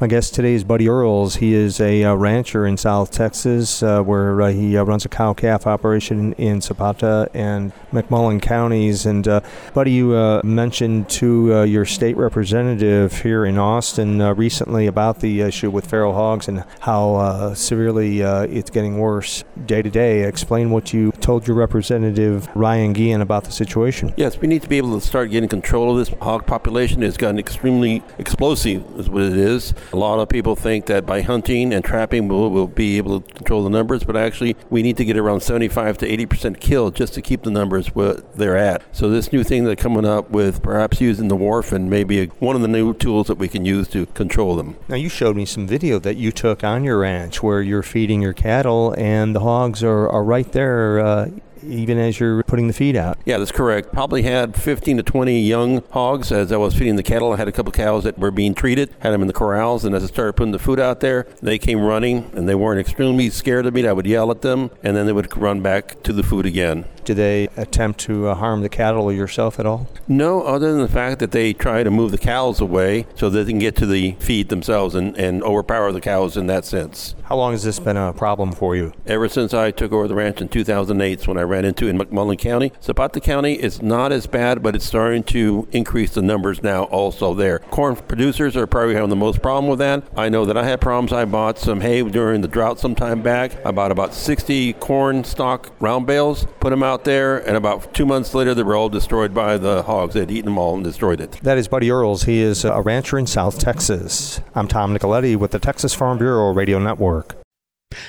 My 0.00 0.08
guest 0.08 0.34
today 0.34 0.54
is 0.54 0.64
Buddy 0.64 0.88
Earls. 0.88 1.36
He 1.36 1.54
is 1.54 1.80
a 1.80 2.02
uh, 2.02 2.14
rancher 2.14 2.66
in 2.66 2.76
South 2.76 3.12
Texas 3.12 3.80
uh, 3.80 4.02
where 4.02 4.42
uh, 4.42 4.50
he 4.50 4.76
uh, 4.76 4.82
runs 4.82 5.04
a 5.04 5.08
cow 5.08 5.34
calf 5.34 5.68
operation 5.68 6.32
in 6.32 6.60
Zapata 6.60 7.30
and 7.32 7.72
McMullen 7.92 8.42
counties. 8.42 9.06
And 9.06 9.28
uh, 9.28 9.40
Buddy, 9.72 9.92
you 9.92 10.40
mentioned 10.42 11.08
to 11.10 11.62
your 11.62 11.84
state 11.84 12.16
representative 12.16 13.22
here 13.22 13.44
in 13.44 13.56
Austin 13.56 14.18
recently 14.34 14.88
about 14.88 15.20
the 15.20 15.42
issue 15.42 15.70
with 15.70 15.88
feral 15.88 16.12
hogs 16.12 16.48
and 16.48 16.64
how 16.80 17.54
severely 17.54 18.22
it's 18.22 18.70
getting 18.70 18.98
worse 18.98 19.44
day 19.64 19.80
to 19.80 19.90
day. 19.90 20.24
Explain 20.24 20.70
what 20.70 20.92
you 20.92 21.12
told 21.20 21.46
your 21.46 21.56
representative 21.56 22.48
Ryan 22.56 22.94
Guillen 22.94 23.20
about 23.20 23.44
the 23.44 23.52
situation. 23.52 24.12
Yes, 24.16 24.40
we 24.40 24.48
need 24.48 24.62
to 24.62 24.68
be 24.68 24.76
able 24.76 24.98
to 24.98 25.06
start 25.06 25.30
getting 25.30 25.48
control 25.48 25.92
of 25.92 26.04
this 26.04 26.18
hog 26.20 26.48
population. 26.48 27.04
It's 27.04 27.16
gotten 27.16 27.38
extremely 27.38 28.02
explosive, 28.18 28.82
is 28.98 29.08
what 29.08 29.22
it 29.22 29.36
is. 29.36 29.72
A 29.92 29.96
lot 29.96 30.18
of 30.18 30.28
people 30.28 30.56
think 30.56 30.86
that 30.86 31.06
by 31.06 31.22
hunting 31.22 31.72
and 31.72 31.84
trapping 31.84 32.28
we'll, 32.28 32.50
we'll 32.50 32.66
be 32.66 32.96
able 32.96 33.20
to 33.20 33.34
control 33.34 33.62
the 33.62 33.70
numbers, 33.70 34.04
but 34.04 34.16
actually 34.16 34.56
we 34.70 34.82
need 34.82 34.96
to 34.96 35.04
get 35.04 35.16
around 35.16 35.40
75 35.40 35.98
to 35.98 36.06
80 36.06 36.26
percent 36.26 36.60
kill 36.60 36.90
just 36.90 37.14
to 37.14 37.22
keep 37.22 37.42
the 37.42 37.50
numbers 37.50 37.88
where 37.94 38.14
they're 38.34 38.56
at. 38.56 38.82
So 38.92 39.08
this 39.08 39.32
new 39.32 39.44
thing 39.44 39.64
that's 39.64 39.82
coming 39.82 40.04
up 40.04 40.30
with 40.30 40.62
perhaps 40.62 41.00
using 41.00 41.28
the 41.28 41.36
warfarin 41.36 41.88
may 41.88 42.04
be 42.04 42.26
one 42.26 42.56
of 42.56 42.62
the 42.62 42.68
new 42.68 42.94
tools 42.94 43.26
that 43.28 43.38
we 43.38 43.48
can 43.48 43.64
use 43.64 43.88
to 43.88 44.06
control 44.06 44.56
them. 44.56 44.76
Now 44.88 44.96
you 44.96 45.08
showed 45.08 45.36
me 45.36 45.44
some 45.44 45.66
video 45.66 45.98
that 46.00 46.16
you 46.16 46.32
took 46.32 46.64
on 46.64 46.84
your 46.84 46.98
ranch 46.98 47.42
where 47.42 47.62
you're 47.62 47.82
feeding 47.82 48.22
your 48.22 48.32
cattle 48.32 48.94
and 48.98 49.34
the 49.34 49.40
hogs 49.40 49.82
are, 49.82 50.08
are 50.08 50.24
right 50.24 50.50
there. 50.52 51.00
Uh, 51.00 51.30
even 51.64 51.98
as 51.98 52.20
you're 52.20 52.42
putting 52.44 52.66
the 52.66 52.72
feed 52.72 52.96
out. 52.96 53.18
Yeah, 53.24 53.38
that's 53.38 53.52
correct. 53.52 53.92
Probably 53.92 54.22
had 54.22 54.54
15 54.54 54.98
to 54.98 55.02
20 55.02 55.40
young 55.40 55.82
hogs 55.90 56.32
as 56.32 56.52
I 56.52 56.56
was 56.56 56.74
feeding 56.74 56.96
the 56.96 57.02
cattle. 57.02 57.32
I 57.32 57.36
had 57.36 57.48
a 57.48 57.52
couple 57.52 57.72
cows 57.72 58.04
that 58.04 58.18
were 58.18 58.30
being 58.30 58.54
treated, 58.54 58.94
had 59.00 59.12
them 59.12 59.20
in 59.20 59.26
the 59.26 59.32
corrals, 59.32 59.84
and 59.84 59.94
as 59.94 60.04
I 60.04 60.06
started 60.06 60.34
putting 60.34 60.52
the 60.52 60.58
food 60.58 60.80
out 60.80 61.00
there, 61.00 61.26
they 61.42 61.58
came 61.58 61.80
running 61.80 62.30
and 62.34 62.48
they 62.48 62.54
weren't 62.54 62.80
extremely 62.80 63.30
scared 63.30 63.66
of 63.66 63.74
me. 63.74 63.86
I 63.86 63.92
would 63.92 64.06
yell 64.06 64.30
at 64.30 64.42
them 64.42 64.70
and 64.82 64.96
then 64.96 65.06
they 65.06 65.12
would 65.12 65.36
run 65.36 65.60
back 65.60 66.02
to 66.04 66.12
the 66.12 66.22
food 66.22 66.46
again. 66.46 66.84
Do 67.04 67.14
they 67.14 67.48
attempt 67.56 68.00
to 68.00 68.28
uh, 68.28 68.34
harm 68.34 68.62
the 68.62 68.68
cattle 68.68 69.04
or 69.04 69.12
yourself 69.12 69.58
at 69.58 69.66
all? 69.66 69.88
No, 70.06 70.42
other 70.42 70.72
than 70.72 70.80
the 70.80 70.88
fact 70.88 71.20
that 71.20 71.32
they 71.32 71.52
try 71.52 71.82
to 71.82 71.90
move 71.90 72.10
the 72.10 72.18
cows 72.18 72.60
away 72.60 73.06
so 73.14 73.30
they 73.30 73.44
can 73.44 73.58
get 73.58 73.76
to 73.76 73.86
the 73.86 74.12
feed 74.18 74.48
themselves 74.48 74.94
and, 74.94 75.16
and 75.16 75.42
overpower 75.42 75.92
the 75.92 76.00
cows 76.00 76.36
in 76.36 76.46
that 76.46 76.64
sense. 76.64 77.14
How 77.24 77.36
long 77.36 77.52
has 77.52 77.62
this 77.62 77.78
been 77.78 77.96
a 77.96 78.12
problem 78.12 78.52
for 78.52 78.76
you? 78.76 78.92
Ever 79.06 79.28
since 79.28 79.54
I 79.54 79.70
took 79.70 79.92
over 79.92 80.06
the 80.06 80.14
ranch 80.14 80.40
in 80.40 80.48
2008, 80.48 81.26
when 81.26 81.38
I 81.38 81.42
ran 81.42 81.64
into 81.64 81.88
in 81.88 81.98
McMullen 81.98 82.38
County. 82.38 82.72
Zapata 82.82 83.20
County 83.20 83.54
is 83.54 83.82
not 83.82 84.12
as 84.12 84.26
bad, 84.26 84.62
but 84.62 84.76
it's 84.76 84.84
starting 84.84 85.22
to 85.24 85.66
increase 85.72 86.12
the 86.12 86.22
numbers 86.22 86.62
now 86.62 86.84
also 86.84 87.34
there. 87.34 87.58
Corn 87.58 87.96
producers 87.96 88.56
are 88.56 88.66
probably 88.66 88.94
having 88.94 89.10
the 89.10 89.16
most 89.16 89.42
problem 89.42 89.68
with 89.68 89.78
that. 89.80 90.04
I 90.16 90.28
know 90.28 90.44
that 90.44 90.56
I 90.56 90.64
had 90.64 90.80
problems. 90.80 91.12
I 91.12 91.24
bought 91.24 91.58
some 91.58 91.80
hay 91.80 92.02
during 92.02 92.40
the 92.40 92.48
drought 92.48 92.78
some 92.78 92.94
time 92.94 93.22
back. 93.22 93.64
I 93.64 93.70
bought 93.70 93.90
about 93.90 94.14
60 94.14 94.74
corn 94.74 95.24
stalk 95.24 95.70
round 95.80 96.06
bales, 96.06 96.46
put 96.60 96.70
them 96.70 96.82
out 96.82 96.93
there, 97.02 97.38
and 97.38 97.56
about 97.56 97.92
two 97.92 98.06
months 98.06 98.32
later, 98.34 98.54
they 98.54 98.62
were 98.62 98.76
all 98.76 98.88
destroyed 98.88 99.34
by 99.34 99.58
the 99.58 99.82
hogs. 99.82 100.14
They'd 100.14 100.30
eaten 100.30 100.44
them 100.44 100.58
all 100.58 100.76
and 100.76 100.84
destroyed 100.84 101.20
it. 101.20 101.32
That 101.42 101.58
is 101.58 101.66
Buddy 101.66 101.90
Earls. 101.90 102.22
He 102.22 102.38
is 102.38 102.64
a 102.64 102.80
rancher 102.80 103.18
in 103.18 103.26
South 103.26 103.58
Texas. 103.58 104.40
I'm 104.54 104.68
Tom 104.68 104.96
Nicoletti 104.96 105.34
with 105.34 105.50
the 105.50 105.58
Texas 105.58 105.92
Farm 105.92 106.18
Bureau 106.18 106.52
Radio 106.52 106.78
Network. 106.78 107.34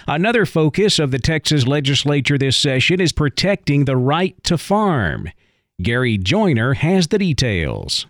Another 0.07 0.45
focus 0.45 0.99
of 0.99 1.09
the 1.09 1.19
Texas 1.19 1.65
legislature 1.65 2.37
this 2.37 2.57
session 2.57 3.01
is 3.01 3.11
protecting 3.11 3.85
the 3.85 3.97
right 3.97 4.35
to 4.43 4.57
farm. 4.57 5.29
Gary 5.81 6.17
Joyner 6.17 6.75
has 6.75 7.07
the 7.07 7.17
details. 7.17 8.05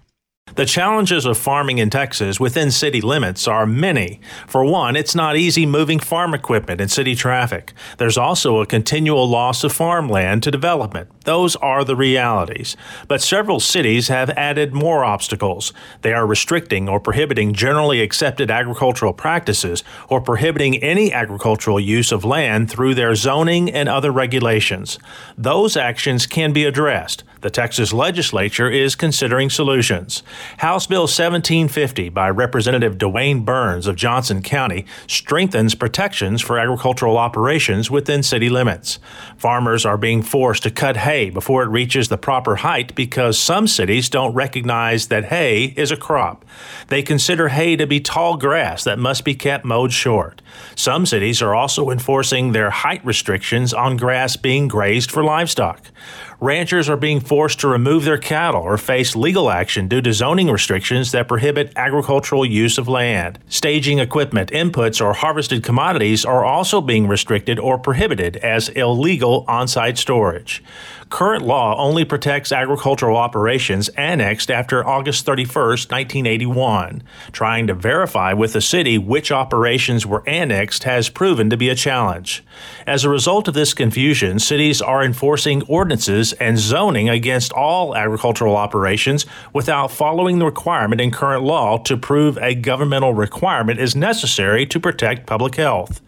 The 0.53 0.65
challenges 0.65 1.25
of 1.25 1.39
farming 1.39 1.79
in 1.79 1.89
Texas 1.89 2.39
within 2.39 2.69
city 2.69 3.01
limits 3.01 3.47
are 3.47 3.65
many. 3.65 4.21
For 4.47 4.63
one, 4.63 4.95
it's 4.95 5.15
not 5.15 5.35
easy 5.35 5.65
moving 5.65 5.99
farm 5.99 6.35
equipment 6.35 6.79
in 6.79 6.87
city 6.87 7.15
traffic. 7.15 7.73
There's 7.97 8.17
also 8.17 8.61
a 8.61 8.65
continual 8.67 9.27
loss 9.27 9.63
of 9.63 9.73
farmland 9.73 10.43
to 10.43 10.51
development. 10.51 11.09
Those 11.25 11.55
are 11.57 11.83
the 11.83 11.95
realities. 11.95 12.77
But 13.07 13.23
several 13.23 13.59
cities 13.59 14.07
have 14.09 14.29
added 14.29 14.71
more 14.71 15.03
obstacles. 15.03 15.73
They 16.03 16.13
are 16.13 16.27
restricting 16.27 16.87
or 16.87 16.99
prohibiting 16.99 17.53
generally 17.53 18.01
accepted 18.01 18.51
agricultural 18.51 19.13
practices 19.13 19.83
or 20.09 20.21
prohibiting 20.21 20.81
any 20.81 21.11
agricultural 21.11 21.79
use 21.79 22.11
of 22.11 22.23
land 22.23 22.69
through 22.69 22.93
their 22.93 23.15
zoning 23.15 23.69
and 23.71 23.89
other 23.89 24.11
regulations. 24.11 24.99
Those 25.37 25.75
actions 25.75 26.27
can 26.27 26.53
be 26.53 26.65
addressed. 26.65 27.23
The 27.45 27.51
Texas 27.51 27.93
legislature 27.93 28.71
is 28.71 28.95
considering 28.95 29.51
solutions. 29.51 30.23
House 30.57 30.87
Bill 30.87 31.01
1750 31.01 32.09
by 32.09 32.27
Representative 32.27 32.97
DeWayne 32.97 33.45
Burns 33.45 33.85
of 33.85 33.95
Johnson 33.95 34.41
County 34.41 34.87
strengthens 35.05 35.75
protections 35.75 36.41
for 36.41 36.57
agricultural 36.57 37.19
operations 37.19 37.91
within 37.91 38.23
city 38.23 38.49
limits. 38.49 38.97
Farmers 39.37 39.85
are 39.85 39.95
being 39.95 40.23
forced 40.23 40.63
to 40.63 40.71
cut 40.71 40.97
hay 40.97 41.29
before 41.29 41.61
it 41.61 41.69
reaches 41.69 42.07
the 42.07 42.17
proper 42.17 42.55
height 42.55 42.95
because 42.95 43.37
some 43.37 43.67
cities 43.67 44.09
don't 44.09 44.33
recognize 44.33 45.09
that 45.09 45.25
hay 45.25 45.65
is 45.77 45.91
a 45.91 45.97
crop. 45.97 46.45
They 46.87 47.03
consider 47.03 47.49
hay 47.49 47.75
to 47.75 47.85
be 47.85 47.99
tall 47.99 48.37
grass 48.37 48.83
that 48.85 48.97
must 48.97 49.23
be 49.23 49.35
kept 49.35 49.65
mowed 49.65 49.93
short. 49.93 50.41
Some 50.73 51.05
cities 51.05 51.43
are 51.43 51.53
also 51.53 51.91
enforcing 51.91 52.53
their 52.53 52.71
height 52.71 53.05
restrictions 53.05 53.71
on 53.71 53.97
grass 53.97 54.35
being 54.35 54.67
grazed 54.67 55.11
for 55.11 55.23
livestock 55.23 55.91
ranchers 56.39 56.89
are 56.89 56.97
being 56.97 57.19
forced 57.19 57.59
to 57.59 57.67
remove 57.67 58.03
their 58.03 58.17
cattle 58.17 58.61
or 58.61 58.77
face 58.77 59.15
legal 59.15 59.49
action 59.49 59.87
due 59.87 60.01
to 60.01 60.13
zoning 60.13 60.49
restrictions 60.49 61.11
that 61.11 61.27
prohibit 61.27 61.71
agricultural 61.75 62.45
use 62.45 62.77
of 62.77 62.87
land. 62.87 63.39
Staging 63.47 63.99
equipment, 63.99 64.51
inputs, 64.51 65.03
or 65.03 65.13
harvested 65.13 65.63
commodities 65.63 66.25
are 66.25 66.45
also 66.45 66.81
being 66.81 67.07
restricted 67.07 67.59
or 67.59 67.77
prohibited 67.77 68.37
as 68.37 68.69
illegal 68.69 69.45
on 69.47 69.67
site 69.67 69.97
storage. 69.97 70.63
Current 71.09 71.43
law 71.43 71.77
only 71.77 72.03
protects 72.03 72.51
agricultural 72.51 73.15
operations 73.15 73.89
annexed 73.89 74.49
after 74.49 74.85
August 74.85 75.23
31, 75.25 75.53
1981. 75.53 77.03
Trying 77.31 77.67
to 77.67 77.75
verify 77.75 78.33
with 78.33 78.53
the 78.53 78.61
city 78.61 78.97
which 78.97 79.31
operations 79.31 80.05
were 80.05 80.27
annexed 80.27 80.83
has 80.83 81.09
proven 81.09 81.49
to 81.51 81.57
be 81.57 81.69
a 81.69 81.75
challenge. 81.75 82.43
As 82.87 83.03
a 83.03 83.09
result 83.09 83.47
of 83.47 83.53
this 83.53 83.73
confusion, 83.73 84.39
cities 84.39 84.81
are 84.81 85.03
enforcing 85.03 85.61
ordinances 85.67 86.33
and 86.33 86.57
zoning 86.57 87.07
against 87.07 87.53
all 87.53 87.95
agricultural 87.95 88.57
operations 88.57 89.27
without 89.53 89.91
following 89.91 90.39
the 90.39 90.45
requirement 90.45 90.99
in 90.99 91.11
current 91.11 91.43
law 91.43 91.77
to 91.77 91.95
prove 91.95 92.37
a 92.39 92.55
governmental 92.55 93.13
requirement 93.13 93.79
is 93.79 93.95
necessary 93.95 94.65
to 94.65 94.79
protect 94.79 95.27
public 95.27 95.55
health. 95.55 96.01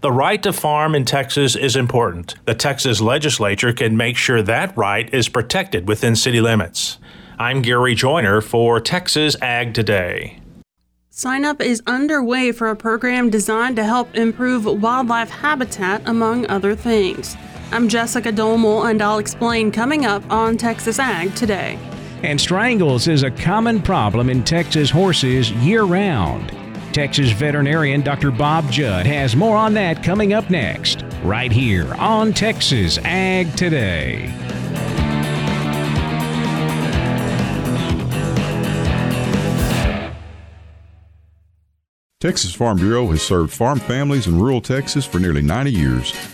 The 0.00 0.12
right 0.12 0.42
to 0.44 0.52
farm 0.52 0.94
in 0.94 1.04
Texas 1.04 1.56
is 1.56 1.74
important. 1.74 2.36
The 2.44 2.54
Texas 2.54 3.00
legislature 3.00 3.72
can 3.72 3.96
make 3.96 4.16
sure 4.16 4.43
that 4.44 4.76
right 4.76 5.12
is 5.12 5.28
protected 5.28 5.88
within 5.88 6.16
city 6.16 6.40
limits. 6.40 6.98
I'm 7.38 7.62
Gary 7.62 7.94
Joyner 7.94 8.40
for 8.40 8.80
Texas 8.80 9.36
Ag 9.42 9.74
Today. 9.74 10.40
Sign 11.10 11.44
up 11.44 11.60
is 11.60 11.82
underway 11.86 12.50
for 12.52 12.68
a 12.68 12.76
program 12.76 13.30
designed 13.30 13.76
to 13.76 13.84
help 13.84 14.14
improve 14.16 14.64
wildlife 14.64 15.30
habitat, 15.30 16.02
among 16.06 16.46
other 16.48 16.74
things. 16.74 17.36
I'm 17.70 17.88
Jessica 17.88 18.32
Domel, 18.32 18.90
and 18.90 19.00
I'll 19.00 19.18
explain 19.18 19.70
coming 19.70 20.06
up 20.06 20.28
on 20.30 20.56
Texas 20.56 20.98
Ag 20.98 21.34
Today. 21.34 21.78
And 22.22 22.40
strangles 22.40 23.06
is 23.06 23.22
a 23.22 23.30
common 23.30 23.82
problem 23.82 24.30
in 24.30 24.42
Texas 24.42 24.90
horses 24.90 25.50
year 25.52 25.84
round. 25.84 26.63
Texas 26.94 27.32
veterinarian 27.32 28.02
Dr. 28.02 28.30
Bob 28.30 28.70
Judd 28.70 29.04
has 29.04 29.34
more 29.34 29.56
on 29.56 29.74
that 29.74 30.00
coming 30.04 30.32
up 30.32 30.48
next, 30.48 31.02
right 31.24 31.50
here 31.50 31.92
on 31.94 32.32
Texas 32.32 32.98
Ag 32.98 33.52
Today. 33.56 34.32
Texas 42.20 42.54
Farm 42.54 42.76
Bureau 42.76 43.08
has 43.08 43.22
served 43.22 43.52
farm 43.52 43.80
families 43.80 44.28
in 44.28 44.38
rural 44.38 44.60
Texas 44.60 45.04
for 45.04 45.18
nearly 45.18 45.42
90 45.42 45.72
years. 45.72 46.33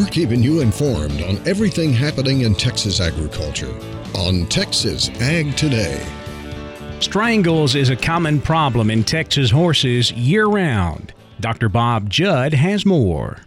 We're 0.00 0.06
keeping 0.06 0.42
you 0.42 0.60
informed 0.60 1.20
on 1.20 1.46
everything 1.46 1.92
happening 1.92 2.40
in 2.40 2.54
Texas 2.54 3.00
agriculture 3.00 3.70
on 4.14 4.46
Texas 4.46 5.10
Ag 5.20 5.54
Today. 5.58 6.02
Strangles 7.00 7.74
is 7.74 7.90
a 7.90 7.96
common 7.96 8.40
problem 8.40 8.90
in 8.90 9.04
Texas 9.04 9.50
horses 9.50 10.10
year 10.12 10.46
round. 10.46 11.12
Dr. 11.40 11.68
Bob 11.68 12.08
Judd 12.08 12.54
has 12.54 12.86
more. 12.86 13.42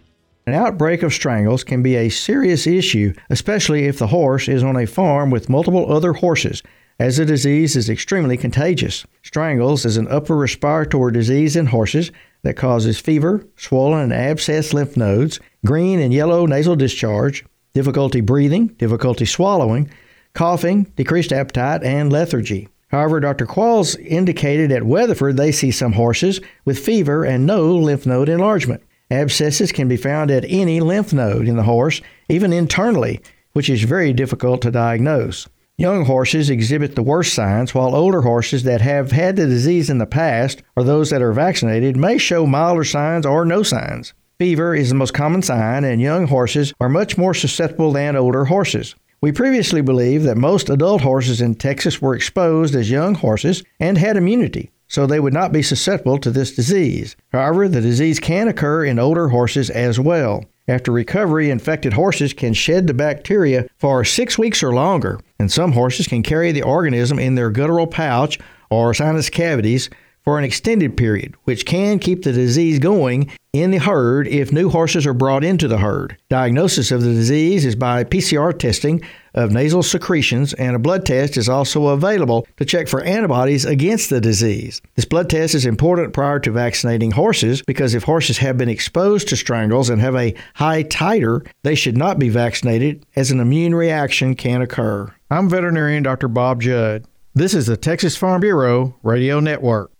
An 0.46 0.54
outbreak 0.54 1.02
of 1.02 1.12
strangles 1.12 1.64
can 1.64 1.82
be 1.82 1.96
a 1.96 2.08
serious 2.08 2.68
issue, 2.68 3.14
especially 3.30 3.86
if 3.86 3.98
the 3.98 4.06
horse 4.06 4.46
is 4.46 4.62
on 4.62 4.76
a 4.76 4.86
farm 4.86 5.32
with 5.32 5.48
multiple 5.48 5.92
other 5.92 6.12
horses, 6.12 6.62
as 7.00 7.16
the 7.16 7.24
disease 7.24 7.74
is 7.74 7.90
extremely 7.90 8.36
contagious. 8.36 9.04
Strangles 9.24 9.84
is 9.84 9.96
an 9.96 10.06
upper 10.06 10.36
respiratory 10.36 11.12
disease 11.12 11.56
in 11.56 11.66
horses 11.66 12.12
that 12.44 12.56
causes 12.56 13.00
fever, 13.00 13.44
swollen 13.56 14.12
and 14.12 14.12
abscessed 14.12 14.72
lymph 14.72 14.96
nodes, 14.96 15.40
green 15.66 15.98
and 15.98 16.14
yellow 16.14 16.46
nasal 16.46 16.76
discharge, 16.76 17.44
difficulty 17.72 18.20
breathing, 18.20 18.68
difficulty 18.68 19.24
swallowing, 19.24 19.90
coughing, 20.34 20.84
decreased 20.96 21.32
appetite, 21.32 21.82
and 21.82 22.12
lethargy. 22.12 22.68
However, 22.88 23.18
Dr. 23.18 23.46
Qualls 23.46 23.98
indicated 23.98 24.70
at 24.70 24.84
Weatherford 24.84 25.36
they 25.36 25.50
see 25.50 25.72
some 25.72 25.92
horses 25.92 26.40
with 26.64 26.78
fever 26.78 27.24
and 27.24 27.44
no 27.44 27.74
lymph 27.74 28.06
node 28.06 28.28
enlargement. 28.28 28.82
Abscesses 29.10 29.72
can 29.72 29.88
be 29.88 29.96
found 29.96 30.30
at 30.30 30.44
any 30.46 30.80
lymph 30.80 31.12
node 31.12 31.48
in 31.48 31.56
the 31.56 31.64
horse, 31.64 32.00
even 32.28 32.52
internally, 32.52 33.20
which 33.52 33.68
is 33.68 33.82
very 33.82 34.12
difficult 34.12 34.62
to 34.62 34.70
diagnose. 34.70 35.48
Young 35.76 36.04
horses 36.04 36.50
exhibit 36.50 36.94
the 36.94 37.02
worst 37.02 37.34
signs, 37.34 37.74
while 37.74 37.96
older 37.96 38.22
horses 38.22 38.62
that 38.62 38.80
have 38.80 39.10
had 39.10 39.34
the 39.34 39.46
disease 39.46 39.90
in 39.90 39.98
the 39.98 40.06
past 40.06 40.62
or 40.76 40.84
those 40.84 41.10
that 41.10 41.20
are 41.20 41.32
vaccinated 41.32 41.96
may 41.96 42.16
show 42.16 42.46
milder 42.46 42.84
signs 42.84 43.26
or 43.26 43.44
no 43.44 43.64
signs. 43.64 44.14
Fever 44.38 44.76
is 44.76 44.90
the 44.90 44.94
most 44.94 45.14
common 45.14 45.42
sign, 45.42 45.82
and 45.82 46.00
young 46.00 46.28
horses 46.28 46.72
are 46.80 46.88
much 46.88 47.18
more 47.18 47.34
susceptible 47.34 47.90
than 47.90 48.14
older 48.14 48.44
horses. 48.44 48.94
We 49.20 49.32
previously 49.32 49.80
believed 49.80 50.24
that 50.26 50.36
most 50.36 50.70
adult 50.70 51.00
horses 51.00 51.40
in 51.40 51.56
Texas 51.56 52.00
were 52.00 52.14
exposed 52.14 52.76
as 52.76 52.88
young 52.88 53.16
horses 53.16 53.64
and 53.80 53.98
had 53.98 54.16
immunity, 54.16 54.70
so 54.88 55.06
they 55.06 55.20
would 55.20 55.32
not 55.32 55.52
be 55.52 55.62
susceptible 55.62 56.18
to 56.18 56.30
this 56.30 56.54
disease. 56.54 57.16
However, 57.32 57.68
the 57.68 57.80
disease 57.80 58.20
can 58.20 58.48
occur 58.48 58.84
in 58.84 58.98
older 58.98 59.28
horses 59.28 59.70
as 59.70 59.98
well. 59.98 60.44
After 60.66 60.92
recovery, 60.92 61.50
infected 61.50 61.92
horses 61.92 62.32
can 62.32 62.54
shed 62.54 62.86
the 62.86 62.94
bacteria 62.94 63.66
for 63.76 64.04
six 64.04 64.38
weeks 64.38 64.62
or 64.62 64.72
longer, 64.72 65.20
and 65.38 65.52
some 65.52 65.72
horses 65.72 66.08
can 66.08 66.22
carry 66.22 66.52
the 66.52 66.62
organism 66.62 67.18
in 67.18 67.34
their 67.34 67.50
guttural 67.50 67.86
pouch 67.86 68.38
or 68.70 68.94
sinus 68.94 69.28
cavities 69.28 69.90
for 70.24 70.38
an 70.38 70.44
extended 70.44 70.96
period, 70.96 71.34
which 71.44 71.66
can 71.66 71.98
keep 71.98 72.22
the 72.22 72.32
disease 72.32 72.78
going 72.78 73.30
in 73.52 73.70
the 73.70 73.78
herd 73.78 74.26
if 74.26 74.50
new 74.50 74.68
horses 74.68 75.06
are 75.06 75.14
brought 75.14 75.44
into 75.44 75.68
the 75.68 75.78
herd. 75.78 76.16
Diagnosis 76.28 76.90
of 76.90 77.02
the 77.02 77.12
disease 77.12 77.64
is 77.64 77.76
by 77.76 78.02
PCR 78.02 78.58
testing 78.58 79.00
of 79.34 79.52
nasal 79.52 79.82
secretions, 79.82 80.54
and 80.54 80.74
a 80.74 80.78
blood 80.78 81.04
test 81.04 81.36
is 81.36 81.48
also 81.48 81.88
available 81.88 82.46
to 82.56 82.64
check 82.64 82.88
for 82.88 83.02
antibodies 83.02 83.64
against 83.64 84.10
the 84.10 84.20
disease. 84.20 84.80
This 84.96 85.04
blood 85.04 85.28
test 85.28 85.54
is 85.54 85.66
important 85.66 86.14
prior 86.14 86.40
to 86.40 86.50
vaccinating 86.50 87.10
horses 87.10 87.62
because 87.62 87.94
if 87.94 88.04
horses 88.04 88.38
have 88.38 88.56
been 88.56 88.68
exposed 88.68 89.28
to 89.28 89.36
strangles 89.36 89.90
and 89.90 90.00
have 90.00 90.16
a 90.16 90.34
high 90.54 90.84
titer, 90.84 91.46
they 91.62 91.74
should 91.74 91.96
not 91.96 92.18
be 92.18 92.28
vaccinated 92.28 93.04
as 93.14 93.30
an 93.30 93.40
immune 93.40 93.74
reaction 93.74 94.34
can 94.34 94.62
occur. 94.62 95.12
I'm 95.30 95.48
veterinarian 95.48 96.02
Dr. 96.02 96.28
Bob 96.28 96.62
Judd. 96.62 97.04
This 97.34 97.54
is 97.54 97.66
the 97.66 97.76
Texas 97.76 98.16
Farm 98.16 98.40
Bureau 98.40 98.94
Radio 99.02 99.40
Network. 99.40 99.90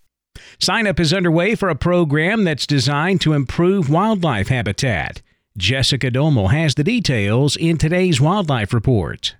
Sign 0.59 0.87
up 0.87 1.01
is 1.01 1.13
underway 1.13 1.55
for 1.55 1.69
a 1.69 1.75
program 1.75 2.45
that's 2.45 2.67
designed 2.67 3.21
to 3.23 3.33
improve 3.33 3.91
wildlife 3.91 4.49
habitat. 4.49 5.21
Jessica 5.57 6.11
Domel 6.11 6.51
has 6.51 6.75
the 6.75 6.85
details 6.85 7.57
in 7.57 7.79
today's 7.79 8.21
Wildlife 8.21 8.73
Report. 8.73 9.37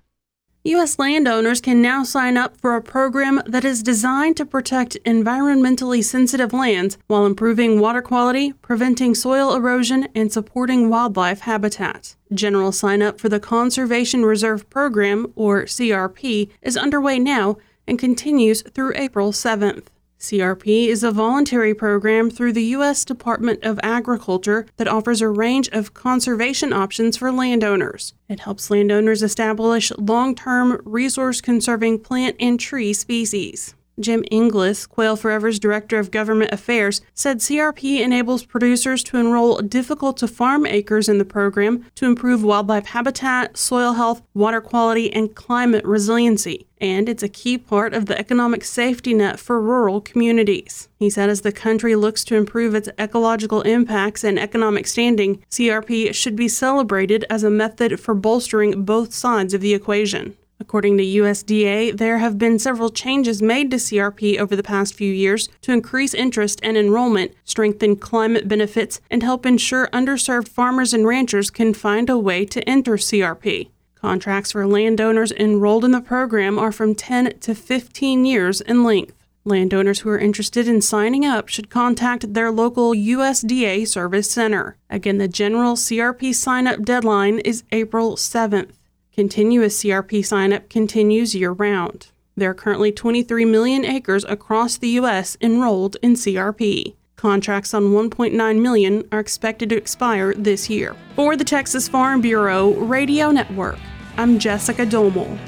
U.S. 0.63 0.97
landowners 0.97 1.61
can 1.61 1.79
now 1.79 2.03
sign 2.03 2.37
up 2.37 2.57
for 2.57 2.75
a 2.75 2.81
program 2.81 3.39
that 3.45 3.63
is 3.63 3.83
designed 3.83 4.35
to 4.37 4.47
protect 4.47 4.97
environmentally 5.05 6.03
sensitive 6.03 6.53
lands 6.53 6.97
while 7.05 7.25
improving 7.25 7.79
water 7.79 8.01
quality, 8.01 8.53
preventing 8.53 9.13
soil 9.13 9.53
erosion, 9.53 10.07
and 10.15 10.33
supporting 10.33 10.89
wildlife 10.89 11.41
habitat. 11.41 12.15
General 12.33 12.71
sign 12.71 13.03
up 13.03 13.19
for 13.19 13.29
the 13.29 13.39
Conservation 13.39 14.25
Reserve 14.25 14.67
Program, 14.71 15.31
or 15.35 15.65
CRP, 15.65 16.49
is 16.63 16.77
underway 16.77 17.19
now 17.19 17.57
and 17.85 17.99
continues 17.99 18.63
through 18.63 18.93
April 18.95 19.31
7th. 19.31 19.83
CRP 20.25 20.87
is 20.87 21.03
a 21.03 21.11
voluntary 21.11 21.75
program 21.75 22.31
through 22.31 22.53
the 22.53 22.63
U.S. 22.77 23.05
Department 23.05 23.63
of 23.63 23.79
Agriculture 23.83 24.65
that 24.77 24.87
offers 24.87 25.21
a 25.21 25.29
range 25.29 25.69
of 25.69 25.93
conservation 25.93 26.73
options 26.73 27.17
for 27.17 27.31
landowners. 27.31 28.15
It 28.27 28.39
helps 28.39 28.71
landowners 28.71 29.21
establish 29.21 29.91
long 29.99 30.33
term 30.33 30.81
resource 30.83 31.41
conserving 31.41 31.99
plant 31.99 32.37
and 32.39 32.59
tree 32.59 32.91
species. 32.91 33.75
Jim 33.99 34.25
Inglis, 34.29 34.85
Quail 34.85 35.15
Forever's 35.15 35.57
Director 35.57 35.99
of 35.99 36.11
Government 36.11 36.51
Affairs, 36.51 37.01
said 37.13 37.39
CRP 37.39 38.01
enables 38.01 38.43
producers 38.43 39.03
to 39.05 39.17
enroll 39.17 39.61
difficult 39.61 40.17
to 40.17 40.27
farm 40.27 40.65
acres 40.65 41.07
in 41.07 41.17
the 41.17 41.25
program 41.25 41.85
to 41.95 42.05
improve 42.05 42.43
wildlife 42.43 42.87
habitat, 42.87 43.55
soil 43.57 43.93
health, 43.93 44.21
water 44.33 44.59
quality, 44.59 45.11
and 45.13 45.33
climate 45.33 45.85
resiliency. 45.85 46.67
And 46.81 47.07
it's 47.07 47.23
a 47.23 47.29
key 47.29 47.57
part 47.57 47.93
of 47.93 48.05
the 48.05 48.19
economic 48.19 48.65
safety 48.65 49.13
net 49.13 49.39
for 49.39 49.61
rural 49.61 50.01
communities. 50.01 50.89
He 50.99 51.09
said 51.09 51.29
as 51.29 51.41
the 51.41 51.53
country 51.53 51.95
looks 51.95 52.25
to 52.25 52.35
improve 52.35 52.75
its 52.75 52.89
ecological 52.99 53.61
impacts 53.61 54.25
and 54.25 54.37
economic 54.37 54.87
standing, 54.87 55.41
CRP 55.49 56.13
should 56.13 56.35
be 56.35 56.49
celebrated 56.49 57.23
as 57.29 57.43
a 57.43 57.49
method 57.49 57.99
for 57.99 58.13
bolstering 58.13 58.83
both 58.83 59.13
sides 59.13 59.53
of 59.53 59.61
the 59.61 59.73
equation. 59.73 60.35
According 60.57 60.97
to 60.97 61.03
USDA, 61.03 61.97
there 61.97 62.19
have 62.19 62.37
been 62.37 62.59
several 62.59 62.89
changes 62.89 63.41
made 63.41 63.69
to 63.71 63.77
CRP 63.77 64.39
over 64.39 64.55
the 64.55 64.63
past 64.63 64.93
few 64.93 65.11
years 65.11 65.49
to 65.61 65.73
increase 65.73 66.13
interest 66.13 66.59
and 66.63 66.77
enrollment, 66.77 67.33
strengthen 67.43 67.97
climate 67.97 68.47
benefits, 68.47 69.01
and 69.11 69.21
help 69.21 69.45
ensure 69.45 69.87
underserved 69.87 70.47
farmers 70.47 70.93
and 70.93 71.05
ranchers 71.05 71.49
can 71.49 71.73
find 71.73 72.09
a 72.09 72.17
way 72.17 72.45
to 72.45 72.67
enter 72.69 72.95
CRP. 72.95 73.69
Contracts 73.95 74.53
for 74.53 74.65
landowners 74.65 75.31
enrolled 75.33 75.83
in 75.83 75.91
the 75.91 75.99
program 75.99 76.57
are 76.57 76.71
from 76.71 76.95
10 76.95 77.39
to 77.39 77.53
15 77.53 78.23
years 78.25 78.61
in 78.61 78.83
length. 78.83 79.13
Landowners 79.43 79.99
who 79.99 80.09
are 80.09 80.17
interested 80.17 80.67
in 80.67 80.81
signing 80.81 81.25
up 81.25 81.49
should 81.49 81.69
contact 81.69 82.33
their 82.33 82.49
local 82.49 82.93
USDA 82.93 83.87
Service 83.87 84.31
Center. 84.31 84.77
Again, 84.89 85.17
the 85.17 85.27
general 85.27 85.75
CRP 85.75 86.33
sign 86.33 86.65
up 86.65 86.81
deadline 86.81 87.39
is 87.39 87.63
April 87.71 88.15
7th. 88.15 88.71
Continuous 89.15 89.81
CRP 89.81 90.19
signup 90.19 90.67
continues 90.67 91.33
year 91.33 91.53
round. 91.53 92.07
There 92.35 92.49
are 92.49 92.53
currently 92.53 92.91
23 92.91 93.45
million 93.45 93.85
acres 93.85 94.25
across 94.25 94.75
the 94.75 94.89
U.S. 94.89 95.37
enrolled 95.39 95.95
in 96.01 96.15
CRP. 96.15 96.95
Contracts 97.15 97.73
on 97.73 97.93
1.9 97.93 98.61
million 98.61 99.07
are 99.13 99.21
expected 99.21 99.69
to 99.69 99.77
expire 99.77 100.33
this 100.33 100.69
year. 100.69 100.97
For 101.15 101.37
the 101.37 101.45
Texas 101.45 101.87
Farm 101.87 102.19
Bureau 102.19 102.73
Radio 102.73 103.31
Network, 103.31 103.79
I'm 104.17 104.37
Jessica 104.37 104.85
Domel. 104.85 105.39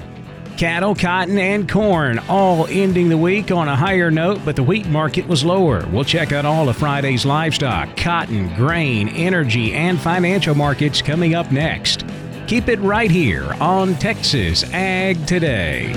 Cattle, 0.57 0.95
cotton, 0.95 1.37
and 1.37 1.69
corn 1.69 2.19
all 2.29 2.67
ending 2.67 3.09
the 3.09 3.17
week 3.17 3.51
on 3.51 3.67
a 3.67 3.75
higher 3.75 4.09
note, 4.09 4.39
but 4.45 4.55
the 4.55 4.63
wheat 4.63 4.87
market 4.87 5.27
was 5.27 5.43
lower. 5.43 5.85
We'll 5.87 6.05
check 6.05 6.31
out 6.31 6.45
all 6.45 6.69
of 6.69 6.77
Friday's 6.77 7.25
livestock, 7.25 7.97
cotton, 7.97 8.55
grain, 8.55 9.09
energy, 9.09 9.73
and 9.73 9.99
financial 9.99 10.55
markets 10.55 11.01
coming 11.01 11.35
up 11.35 11.51
next. 11.51 12.05
Keep 12.47 12.69
it 12.69 12.79
right 12.79 13.11
here 13.11 13.53
on 13.59 13.95
Texas 13.95 14.63
Ag 14.71 15.27
Today. 15.27 15.93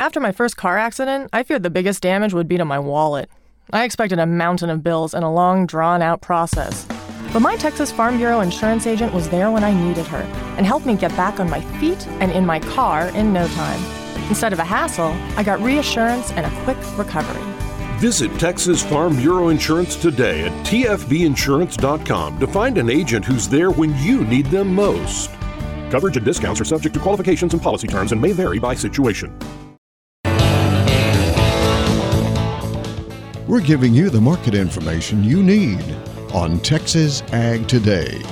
After 0.00 0.18
my 0.18 0.32
first 0.32 0.56
car 0.56 0.76
accident, 0.76 1.30
I 1.32 1.44
feared 1.44 1.62
the 1.62 1.70
biggest 1.70 2.02
damage 2.02 2.34
would 2.34 2.48
be 2.48 2.56
to 2.56 2.64
my 2.64 2.80
wallet. 2.80 3.30
I 3.72 3.84
expected 3.84 4.18
a 4.18 4.26
mountain 4.26 4.70
of 4.70 4.82
bills 4.82 5.14
and 5.14 5.24
a 5.24 5.28
long, 5.28 5.66
drawn 5.66 6.02
out 6.02 6.20
process. 6.20 6.84
But 7.32 7.42
my 7.42 7.54
Texas 7.54 7.92
Farm 7.92 8.16
Bureau 8.16 8.40
insurance 8.40 8.88
agent 8.88 9.14
was 9.14 9.28
there 9.28 9.52
when 9.52 9.62
I 9.62 9.72
needed 9.72 10.08
her 10.08 10.22
and 10.56 10.66
helped 10.66 10.84
me 10.86 10.96
get 10.96 11.16
back 11.16 11.38
on 11.38 11.48
my 11.48 11.60
feet 11.78 12.08
and 12.18 12.32
in 12.32 12.44
my 12.44 12.58
car 12.58 13.06
in 13.10 13.32
no 13.32 13.46
time. 13.46 13.80
Instead 14.28 14.52
of 14.52 14.58
a 14.58 14.64
hassle, 14.64 15.14
I 15.36 15.44
got 15.44 15.60
reassurance 15.60 16.32
and 16.32 16.44
a 16.44 16.64
quick 16.64 16.78
recovery. 16.98 17.59
Visit 18.00 18.32
Texas 18.40 18.82
Farm 18.82 19.14
Bureau 19.14 19.48
Insurance 19.48 19.94
today 19.94 20.46
at 20.46 20.66
tfbinsurance.com 20.66 22.40
to 22.40 22.46
find 22.46 22.78
an 22.78 22.88
agent 22.88 23.26
who's 23.26 23.46
there 23.46 23.70
when 23.70 23.94
you 23.98 24.24
need 24.24 24.46
them 24.46 24.74
most. 24.74 25.28
Coverage 25.90 26.16
and 26.16 26.24
discounts 26.24 26.62
are 26.62 26.64
subject 26.64 26.94
to 26.94 27.00
qualifications 27.00 27.52
and 27.52 27.60
policy 27.60 27.86
terms 27.86 28.12
and 28.12 28.20
may 28.22 28.32
vary 28.32 28.58
by 28.58 28.74
situation. 28.74 29.38
We're 33.46 33.60
giving 33.60 33.92
you 33.92 34.08
the 34.08 34.20
market 34.22 34.54
information 34.54 35.22
you 35.22 35.42
need 35.42 35.84
on 36.32 36.58
Texas 36.60 37.20
Ag 37.34 37.68
Today. 37.68 38.22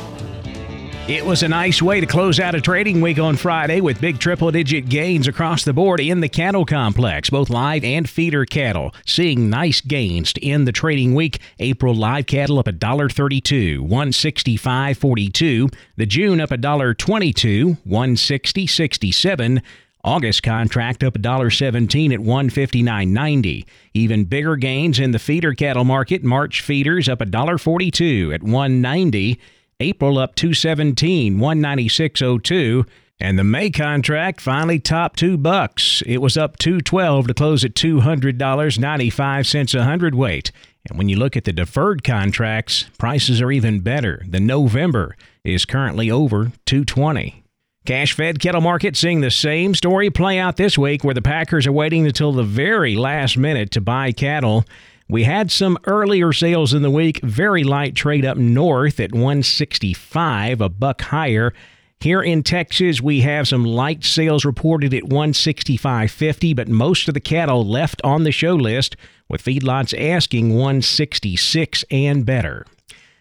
It 1.09 1.25
was 1.25 1.43
a 1.43 1.49
nice 1.49 1.81
way 1.81 2.01
to 2.01 2.07
close 2.07 2.39
out 2.39 2.55
a 2.55 2.61
trading 2.61 3.01
week 3.01 3.19
on 3.19 3.37
Friday 3.37 3.81
with 3.81 3.99
big 3.99 4.19
triple 4.19 4.51
digit 4.51 4.91
gains 4.91 5.27
across 5.27 5.65
the 5.65 5.73
board 5.73 6.01
in 6.01 6.21
the 6.21 6.29
cattle 6.29 6.67
complex, 6.67 7.31
both 7.31 7.49
live 7.49 7.83
and 7.83 8.07
feeder 8.07 8.45
cattle, 8.45 8.95
seeing 9.07 9.49
nice 9.49 9.81
gains 9.81 10.35
to 10.35 10.47
end 10.47 10.69
the 10.69 10.73
trading 10.73 11.15
week. 11.15 11.41
April 11.61 11.95
live 11.95 12.27
cattle 12.27 12.59
up 12.59 12.67
$1.32, 12.67 13.79
165.42. 13.89 15.75
The 15.97 16.05
June 16.05 16.43
up 16.43 16.51
$1.22, 16.51 17.79
160.67. 17.87 19.63
August 20.05 20.43
contract 20.43 21.03
up 21.03 21.15
$1.17 21.15 22.13
at 22.13 22.21
159.90. 22.21 23.65
Even 23.95 24.25
bigger 24.27 24.57
gains 24.57 24.99
in 24.99 25.13
the 25.13 25.19
feeder 25.19 25.55
cattle 25.55 25.85
market. 25.85 26.23
March 26.23 26.61
feeders 26.61 27.09
up 27.09 27.21
$1.42 27.21 28.35
at 28.35 28.43
190. 28.43 29.41
April 29.81 30.19
up 30.19 30.35
217, 30.35 31.39
196.02. 31.39 32.87
And 33.21 33.39
the 33.39 33.45
May 33.45 33.71
contract 33.71 34.41
finally 34.41 34.79
topped 34.79 35.19
two 35.19 35.37
bucks. 35.37 36.03
It 36.07 36.19
was 36.19 36.37
up 36.37 36.57
212 36.59 37.29
to 37.29 37.35
close 37.35 37.65
at 37.65 37.75
$200.95 37.75 39.75
a 39.75 39.85
hundredweight. 39.85 40.53
And 40.89 40.99
when 40.99 41.09
you 41.09 41.17
look 41.17 41.37
at 41.37 41.45
the 41.45 41.53
deferred 41.53 42.03
contracts, 42.03 42.87
prices 42.99 43.41
are 43.41 43.53
even 43.53 43.81
better. 43.81 44.25
The 44.29 44.41
November 44.41 45.17
is 45.45 45.65
currently 45.65 46.11
over 46.11 46.53
220. 46.67 47.45
Cash 47.87 48.15
fed 48.15 48.41
cattle 48.41 48.61
market 48.61 48.97
seeing 48.97 49.21
the 49.21 49.31
same 49.31 49.75
story 49.75 50.11
play 50.11 50.39
out 50.39 50.57
this 50.57 50.77
week 50.77 51.05
where 51.05 51.15
the 51.15 51.23
Packers 51.23 51.67
are 51.67 51.73
waiting 51.73 52.05
until 52.05 52.33
the 52.33 52.43
very 52.43 52.97
last 52.97 53.37
minute 53.37 53.71
to 53.73 53.81
buy 53.81 54.13
cattle. 54.13 54.65
We 55.11 55.25
had 55.25 55.51
some 55.51 55.79
earlier 55.87 56.35
sales 56.35 56.75
in 56.75 56.83
the 56.83 56.91
week, 56.91 57.23
very 57.23 57.65
light 57.65 57.95
trade 57.95 58.27
up 58.27 58.37
north 58.37 59.01
at 59.01 59.13
165, 59.13 60.61
a 60.61 60.69
buck 60.69 61.01
higher. 61.01 61.55
Here 61.99 62.21
in 62.21 62.43
Texas, 62.43 63.01
we 63.01 63.23
have 63.23 63.49
some 63.49 63.65
light 63.65 64.05
sales 64.05 64.45
reported 64.45 64.93
at 64.93 65.05
165.50, 65.05 66.55
but 66.55 66.69
most 66.69 67.09
of 67.09 67.15
the 67.15 67.21
cattle 67.21 67.67
left 67.67 68.03
on 68.05 68.25
the 68.25 68.33
show 68.33 68.55
list, 68.55 68.97
with 69.31 69.43
feedlots 69.43 69.99
asking 69.99 70.51
166 70.51 71.87
and 71.91 72.27
better. 72.27 72.67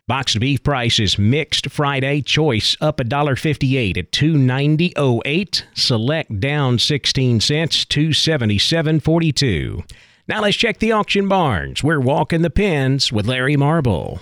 Boxed 0.07 0.41
beef 0.41 0.61
prices 0.63 1.17
mixed 1.17 1.69
Friday. 1.69 2.21
Choice 2.21 2.75
up 2.81 2.97
$1.58 2.97 3.97
at 3.97 4.11
290.08. 4.11 5.63
Select 5.73 6.41
down 6.41 6.79
16 6.79 7.39
cents, 7.39 7.85
277.42. 7.85 9.85
Now 10.29 10.41
let's 10.41 10.57
check 10.57 10.79
the 10.79 10.91
auction 10.91 11.29
barns. 11.29 11.85
We're 11.85 12.01
walking 12.01 12.41
the 12.41 12.49
pens 12.49 13.13
with 13.13 13.27
Larry 13.27 13.55
Marble. 13.55 14.19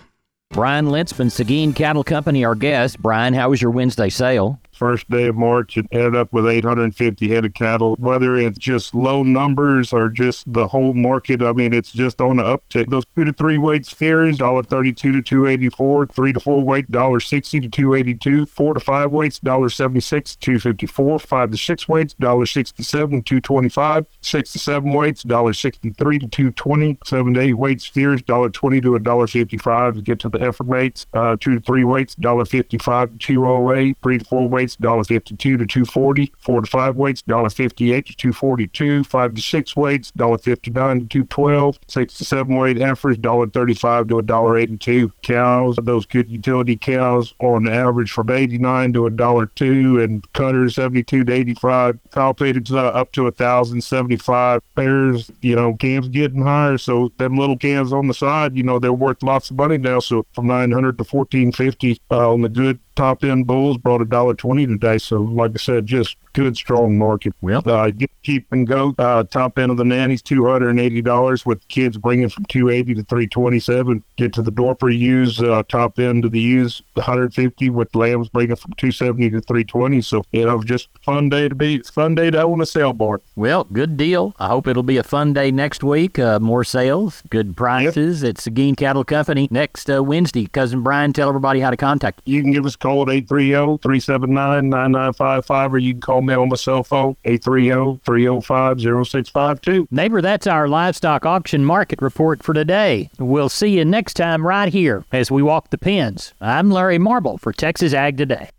Brian 0.52 0.86
Lintzman, 0.86 1.32
Seguin 1.32 1.74
Cattle 1.74 2.04
Company, 2.04 2.46
our 2.46 2.54
guest. 2.54 3.02
Brian, 3.02 3.34
how 3.34 3.50
was 3.50 3.60
your 3.60 3.72
Wednesday 3.72 4.10
sale? 4.10 4.62
First 4.76 5.10
day 5.10 5.28
of 5.28 5.36
March, 5.36 5.78
it 5.78 5.86
ended 5.92 6.16
up 6.16 6.34
with 6.34 6.48
850 6.48 7.28
head 7.30 7.46
of 7.46 7.54
cattle. 7.54 7.96
Whether 8.00 8.36
it's 8.36 8.58
just 8.58 8.94
low 8.94 9.24
numbers 9.24 9.94
or 9.94 10.10
just 10.10 10.52
the 10.52 10.68
whole 10.68 10.94
market, 10.94 11.42
I 11.42 11.54
mean, 11.54 11.74
it's 11.74 11.92
just 11.92 12.22
on 12.22 12.38
the 12.38 12.44
uptick. 12.44 12.90
Those 12.90 13.06
two 13.16 13.26
to 13.26 13.34
three 13.34 13.58
weight 13.58 13.86
steers, 13.86 14.38
$1.32 14.38 14.96
to 14.96 15.22
284. 15.22 16.08
Three 16.08 16.34
to 16.34 16.40
four 16.40 16.64
weight, 16.64 16.92
$1.60 16.92 17.62
to 17.64 17.70
282. 17.70 18.46
Four 18.46 18.74
to 18.74 18.80
five 18.80 19.12
weights, 19.12 19.40
$1.76 19.40 20.26
to 20.26 20.40
254. 20.40 21.20
Five 21.20 21.52
to 21.52 21.58
six 21.58 21.88
weights, 21.88 22.14
$1.67 22.16 23.26
to 23.26 23.42
225. 23.42 24.06
Six 24.22 24.52
to 24.54 24.60
seven 24.60 24.94
weights, 24.94 25.24
$1.63 25.24 26.20
to 26.22 26.28
220. 26.28 26.98
Seven 27.06 27.34
to 27.34 27.40
eight 27.40 27.54
weight 27.54 27.82
steers, 27.82 28.22
$1.20 28.24 28.82
to 28.82 28.92
$1.55 28.92 29.96
to 29.96 30.02
get 30.02 30.20
to 30.20 30.30
the 30.30 30.42
effort 30.42 30.68
mates. 30.68 31.06
Uh, 31.14 31.36
two 31.40 31.56
to 31.56 31.62
three 31.62 31.84
weights, 31.84 32.16
$1.55 32.16 33.12
to 33.12 33.18
208. 33.18 33.98
Three 34.02 34.18
to 34.18 34.26
four 34.26 34.48
weights, 34.48 34.65
weights, 34.66 34.76
$1.52 34.78 35.38
to 35.38 35.66
240 35.66 36.34
Four 36.40 36.62
to 36.62 36.68
five 36.68 36.96
weights, 36.96 37.22
$1.58 37.24 38.06
to 38.06 38.16
242 38.16 39.04
Five 39.04 39.34
to 39.36 39.42
six 39.42 39.76
weights, 39.76 40.12
$1.59 40.12 40.64
to 40.64 41.06
212 41.06 41.80
Six 41.88 42.14
to 42.16 42.26
seven 42.26 42.56
weight 42.56 42.78
heifers, 42.78 43.18
$1.35 43.18 44.10
to 44.10 44.16
$1.82 44.16 45.12
Cows, 45.22 45.78
those 45.82 46.06
good 46.06 46.30
utility 46.30 46.76
cows 46.76 47.34
on 47.40 47.68
average 47.68 48.12
from 48.12 48.30
89 48.30 48.94
to 48.94 49.02
$1.02 49.02 50.04
and 50.04 50.34
cutters 50.34 50.76
72 50.76 51.24
to 51.24 51.34
85 51.34 52.00
Cow 52.12 52.30
uh, 52.30 52.76
up 52.76 53.12
to 53.14 53.24
1,075 53.24 54.62
Bears, 54.76 55.32
you 55.42 55.56
know, 55.56 55.74
cams 55.76 56.08
getting 56.10 56.42
higher. 56.42 56.78
So 56.78 57.12
them 57.18 57.38
little 57.38 57.58
cans 57.58 57.94
on 57.94 58.08
the 58.08 58.14
side, 58.14 58.56
you 58.56 58.64
know, 58.64 58.80
they're 58.80 58.94
worth 58.94 59.24
lots 59.24 59.50
of 59.50 59.58
money 59.58 59.78
now. 59.78 60.00
So 60.00 60.26
from 60.34 60.48
900 60.48 60.98
to 60.98 61.04
1450 61.04 62.02
uh, 62.12 62.32
on 62.32 62.42
the 62.42 62.50
good 62.50 62.80
top 62.96 63.24
end 63.24 63.48
bulls 63.48 63.78
brought 63.78 64.02
a 64.02 64.06
dollar 64.06 64.34
twenty 64.34 64.66
today. 64.66 64.98
So, 64.98 65.22
like 65.22 65.52
I 65.56 65.58
said, 65.58 65.86
just 65.86 66.18
good 66.34 66.58
strong 66.58 66.98
market. 66.98 67.34
Well, 67.42 67.64
uh, 67.66 67.92
get 67.92 68.12
keep 68.24 68.52
and 68.52 68.68
go. 68.68 68.94
Uh, 68.98 69.24
top 69.24 69.58
end 69.58 69.72
of 69.72 69.78
the 69.78 69.86
nannies 69.86 70.22
two 70.22 70.46
hundred 70.46 70.70
and 70.70 70.80
eighty 70.80 71.02
dollars 71.02 71.46
with 71.46 71.66
kids 71.68 71.98
bringing 71.98 72.30
from 72.30 72.46
two 72.46 72.70
eighty 72.70 72.94
to 72.94 73.04
three 73.04 73.28
twenty 73.28 73.60
seven. 73.60 74.04
Get 74.18 74.34
to 74.34 74.42
the 74.42 74.52
door 74.52 74.76
for 74.80 74.90
use 74.90 75.42
uh, 75.42 75.64
top 75.68 76.00
end 76.00 76.26
of 76.26 76.32
the 76.32 76.40
use 76.40 76.82
one 76.94 77.06
hundred 77.06 77.34
fifty 77.34 77.70
with 77.70 77.94
lambs 77.96 78.30
bringing 78.30 78.56
from 78.56 78.74
two 78.74 78.92
seventy 78.92 79.30
to 79.30 79.42
three 79.42 79.64
twenty. 79.64 80.02
So 80.02 80.24
you 80.32 80.46
know, 80.46 80.62
just 80.64 80.90
fun 81.04 81.30
day 81.30 81.50
to 81.50 81.56
be 81.56 81.80
fun 81.80 82.16
day 82.16 82.32
to 82.32 82.42
own 82.44 82.62
a 82.62 82.66
sale 82.66 82.94
barn. 82.94 83.22
Well, 83.36 83.66
good 83.66 83.98
deal. 83.98 84.34
I 84.40 84.48
hope 84.48 84.68
it'll 84.68 84.84
be 84.84 84.98
a 84.98 85.04
fun 85.04 85.34
day 85.34 85.52
next 85.52 85.84
week. 85.84 86.18
Uh, 86.20 86.40
more 86.40 86.64
sales, 86.64 87.24
good 87.30 87.56
prices 87.56 88.24
yep. 88.24 88.32
at 88.32 88.38
Seguin 88.40 88.76
Cattle 88.76 89.04
Company 89.04 89.48
next 89.52 89.90
uh, 89.90 90.04
Wednesday. 90.04 90.48
Cousin 90.48 90.82
Brian, 90.82 91.14
tell 91.14 91.30
everybody 91.30 91.60
how 91.60 91.70
to 91.70 91.78
contact 91.78 92.22
you. 92.26 92.36
You 92.36 92.42
can 92.42 92.52
give 92.52 92.66
us 92.66 92.76
a 92.86 92.88
call 92.88 93.02
at 93.02 93.10
830 93.10 93.82
379 93.82 94.70
9955 94.70 95.74
or 95.74 95.78
you 95.78 95.94
can 95.94 96.02
call 96.02 96.22
me 96.22 96.34
on 96.34 96.50
my 96.50 96.56
cell 96.56 96.84
phone 96.84 97.16
830 97.26 98.02
305 98.06 98.80
0652. 98.80 99.88
Neighbor, 99.92 100.22
that's 100.22 100.48
our 100.48 100.68
livestock 100.68 101.26
auction 101.26 101.66
market 101.66 102.02
report 102.02 102.44
for 102.44 102.54
today. 102.54 103.10
We'll 103.20 103.50
see 103.50 103.78
you 103.78 103.86
next 103.86 104.16
time 104.16 104.46
right 104.46 104.72
here 104.72 105.06
as 105.12 105.32
we 105.32 105.42
walk 105.42 105.70
the 105.70 105.78
pens. 105.78 106.34
I'm 106.40 106.72
Larry 106.72 107.00
Marble 107.00 107.38
for 107.38 107.52
Texas 107.52 107.94
Ag 107.94 108.18
Today. 108.18 108.50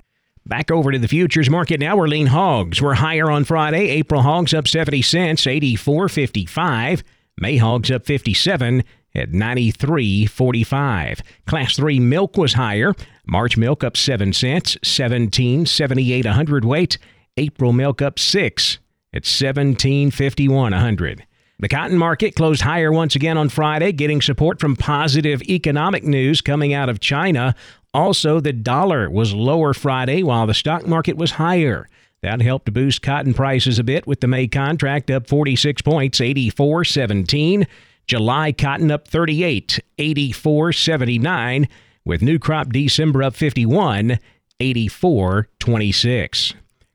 Back 0.45 0.71
over 0.71 0.93
to 0.93 0.99
the 0.99 1.09
futures 1.09 1.51
market 1.51 1.81
now. 1.81 1.97
We're 1.97 2.07
lean 2.07 2.29
hogs. 2.29 2.81
We're 2.81 2.95
higher 2.95 3.31
on 3.31 3.45
Friday. 3.45 3.89
April 3.89 4.23
hogs 4.23 4.55
up 4.55 4.69
70 4.69 5.03
cents, 5.03 5.45
84.55. 5.45 7.03
May 7.39 7.57
hogs 7.57 7.91
up 7.91 8.07
57 8.07 8.85
at 9.17 9.31
93.45. 9.31 11.21
Class 11.47 11.77
3 11.77 12.01
milk 12.01 12.37
was 12.37 12.53
higher. 12.53 12.95
March 13.27 13.57
milk 13.57 13.83
up 13.83 13.97
7 13.97 14.33
cents, 14.33 14.77
17.78 14.85 16.25
a 16.25 16.33
hundred. 16.33 16.65
hundredweight. 16.65 16.99
April 17.37 17.73
milk 17.73 18.01
up 18.01 18.19
6 18.19 18.79
at 19.13 19.25
17.51 19.25 20.73
a 20.73 20.81
hundred. 20.81 21.27
The 21.59 21.69
cotton 21.69 21.97
market 21.97 22.35
closed 22.35 22.61
higher 22.61 22.93
once 22.93 23.17
again 23.17 23.39
on 23.39 23.49
Friday, 23.49 23.93
getting 23.93 24.21
support 24.21 24.61
from 24.61 24.77
positive 24.77 25.41
economic 25.43 26.05
news 26.05 26.43
coming 26.43 26.75
out 26.75 26.91
of 26.91 27.01
China. 27.01 27.55
Also, 27.95 28.41
the 28.41 28.53
dollar 28.53 29.09
was 29.11 29.35
lower 29.35 29.73
Friday 29.73 30.23
while 30.23 30.47
the 30.47 30.53
stock 30.53 30.87
market 30.87 31.17
was 31.17 31.33
higher. 31.33 31.89
That 32.23 32.43
helped 32.43 32.73
boost 32.73 33.01
cotton 33.01 33.33
prices 33.33 33.79
a 33.79 33.85
bit 33.85 34.07
with 34.07 34.21
the 34.21 34.27
May 34.27 34.49
contract 34.49 35.11
up 35.11 35.29
46 35.29 35.81
points, 35.81 36.21
84.17. 36.21 37.67
July 38.07 38.53
cotton 38.53 38.91
up 38.91 39.09
38, 39.09 39.81
84.79, 39.99 41.69
with 42.07 42.23
new 42.23 42.39
crop 42.39 42.71
December 42.71 43.23
up 43.23 43.35
51, 43.35 44.19
84 44.59 45.49
26. 45.59 46.55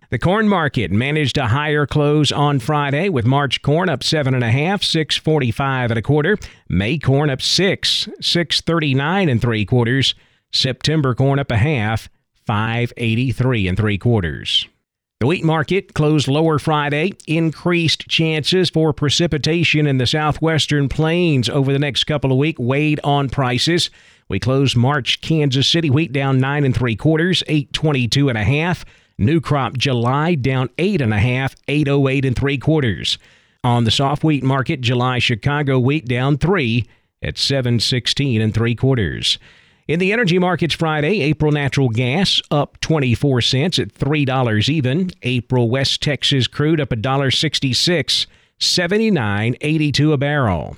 The 0.10 0.20
corn 0.20 0.50
market 0.50 0.92
managed 0.92 1.38
a 1.38 1.48
higher 1.48 1.86
close 1.86 2.34
on 2.34 2.60
Friday 2.60 3.08
with 3.08 3.26
March 3.26 3.62
corn 3.62 3.88
up 3.88 4.04
seven 4.04 4.34
and 4.34 4.44
a 4.44 4.52
half, 4.52 4.84
six 4.84 5.16
forty-five 5.16 5.90
and 5.90 5.98
a 5.98 6.02
quarter. 6.02 6.38
May 6.68 6.98
corn 6.98 7.30
up 7.30 7.42
six, 7.42 8.10
six 8.20 8.60
thirty-nine 8.60 9.30
and 9.30 9.42
three 9.42 9.66
quarters. 9.66 10.14
September 10.52 11.16
corn 11.16 11.40
up 11.40 11.50
a 11.50 11.58
half, 11.58 12.10
five 12.46 12.92
eighty-three 12.98 13.70
and 13.70 13.78
three 13.78 13.98
quarters. 13.98 14.68
The 15.22 15.28
wheat 15.28 15.44
market 15.44 15.94
closed 15.94 16.28
lower 16.28 16.58
Friday. 16.58 17.14
Increased 17.28 18.08
chances 18.08 18.72
for 18.72 18.92
precipitation 18.92 19.86
in 19.86 20.00
the 20.00 20.08
southwestern 20.08 20.90
plains 20.90 21.48
over 21.48 21.72
the 21.72 21.78
next 21.78 22.06
couple 22.06 22.32
of 22.32 22.40
weeks 22.40 22.60
weighed 22.60 23.00
on 23.04 23.30
prices. 23.30 23.92
We 24.30 24.40
closed 24.40 24.76
March 24.76 25.22
Kansas 25.22 25.68
City 25.68 25.92
wheat 25.92 26.12
down 26.12 26.40
nine 26.40 26.64
and 26.64 26.76
three 26.76 26.96
quarters, 26.96 27.44
eight 27.46 27.72
twenty-two 27.72 28.30
and 28.30 28.38
a 28.38 28.44
half. 28.44 28.84
New 29.20 29.40
crop 29.40 29.78
July 29.78 30.34
down 30.34 30.72
eight 30.80 31.02
and 31.02 31.14
a 31.14 31.20
half, 31.20 31.56
808 31.68 32.26
and 32.26 32.36
three 32.36 32.58
quarters. 32.58 33.20
On 33.64 33.84
the 33.84 33.92
soft 33.92 34.24
wheat 34.24 34.44
market, 34.44 34.82
July 34.82 35.20
Chicago 35.20 35.78
wheat 35.78 36.08
down 36.08 36.40
three 36.40 36.88
at 37.22 37.38
716 37.38 38.42
and 38.42 38.56
three 38.56 38.74
quarters. 38.74 39.38
In 39.88 40.00
the 40.00 40.14
energy 40.14 40.40
markets 40.40 40.76
Friday, 40.76 41.22
April 41.22 41.52
natural 41.52 41.90
gas 41.90 42.42
up 42.52 42.80
24 42.82 43.42
cents 43.42 43.80
at 43.80 43.94
$3 43.94 44.70
even. 44.70 45.10
April 45.24 45.70
West 45.70 46.02
Texas 46.02 46.48
crude 46.48 46.80
up 46.80 46.90
$1.66, 46.90 48.28
79.82 48.60 50.14
a 50.14 50.18
barrel. 50.18 50.78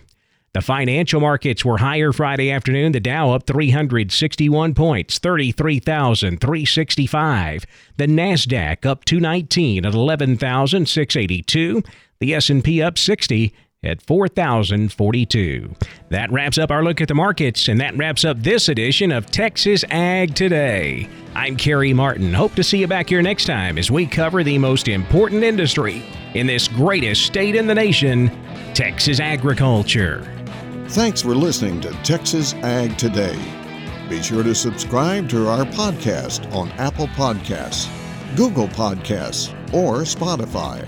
The 0.53 0.61
financial 0.61 1.19
markets 1.19 1.65
were 1.65 1.79
higher 1.79 2.13
Friday 2.13 2.51
afternoon. 2.51 2.91
The 2.91 2.99
Dow 2.99 3.31
up 3.31 3.47
361 3.47 4.75
points, 4.75 5.17
33,365. 5.17 7.65
The 7.97 8.07
Nasdaq 8.07 8.85
up 8.85 9.03
219 9.03 9.83
at 9.85 9.95
11,682. 9.95 11.81
The 12.19 12.35
S&P 12.35 12.81
up 12.81 12.99
60 12.99 13.53
at 13.83 14.01
4,042. 14.01 15.75
That 16.09 16.31
wraps 16.31 16.57
up 16.57 16.71
our 16.71 16.83
look 16.83 17.01
at 17.01 17.07
the 17.07 17.15
markets, 17.15 17.67
and 17.67 17.79
that 17.81 17.97
wraps 17.97 18.23
up 18.25 18.41
this 18.41 18.69
edition 18.69 19.11
of 19.11 19.29
Texas 19.31 19.83
Ag 19.89 20.35
Today. 20.35 21.09
I'm 21.35 21.57
Carey 21.57 21.93
Martin. 21.93 22.33
Hope 22.33 22.53
to 22.55 22.63
see 22.63 22.77
you 22.77 22.87
back 22.87 23.09
here 23.09 23.21
next 23.21 23.45
time 23.45 23.77
as 23.77 23.89
we 23.89 24.05
cover 24.05 24.43
the 24.43 24.57
most 24.57 24.87
important 24.87 25.43
industry 25.43 26.05
in 26.33 26.47
this 26.47 26.67
greatest 26.67 27.25
state 27.25 27.55
in 27.55 27.67
the 27.67 27.75
nation, 27.75 28.31
Texas 28.73 29.19
agriculture. 29.19 30.29
Thanks 30.89 31.21
for 31.21 31.33
listening 31.33 31.81
to 31.81 31.91
Texas 32.03 32.53
Ag 32.55 32.97
Today. 32.97 33.39
Be 34.09 34.21
sure 34.21 34.43
to 34.43 34.53
subscribe 34.53 35.27
to 35.29 35.47
our 35.47 35.65
podcast 35.65 36.51
on 36.53 36.69
Apple 36.73 37.07
Podcasts, 37.07 37.89
Google 38.35 38.67
Podcasts, 38.67 39.51
or 39.73 40.01
Spotify. 40.01 40.87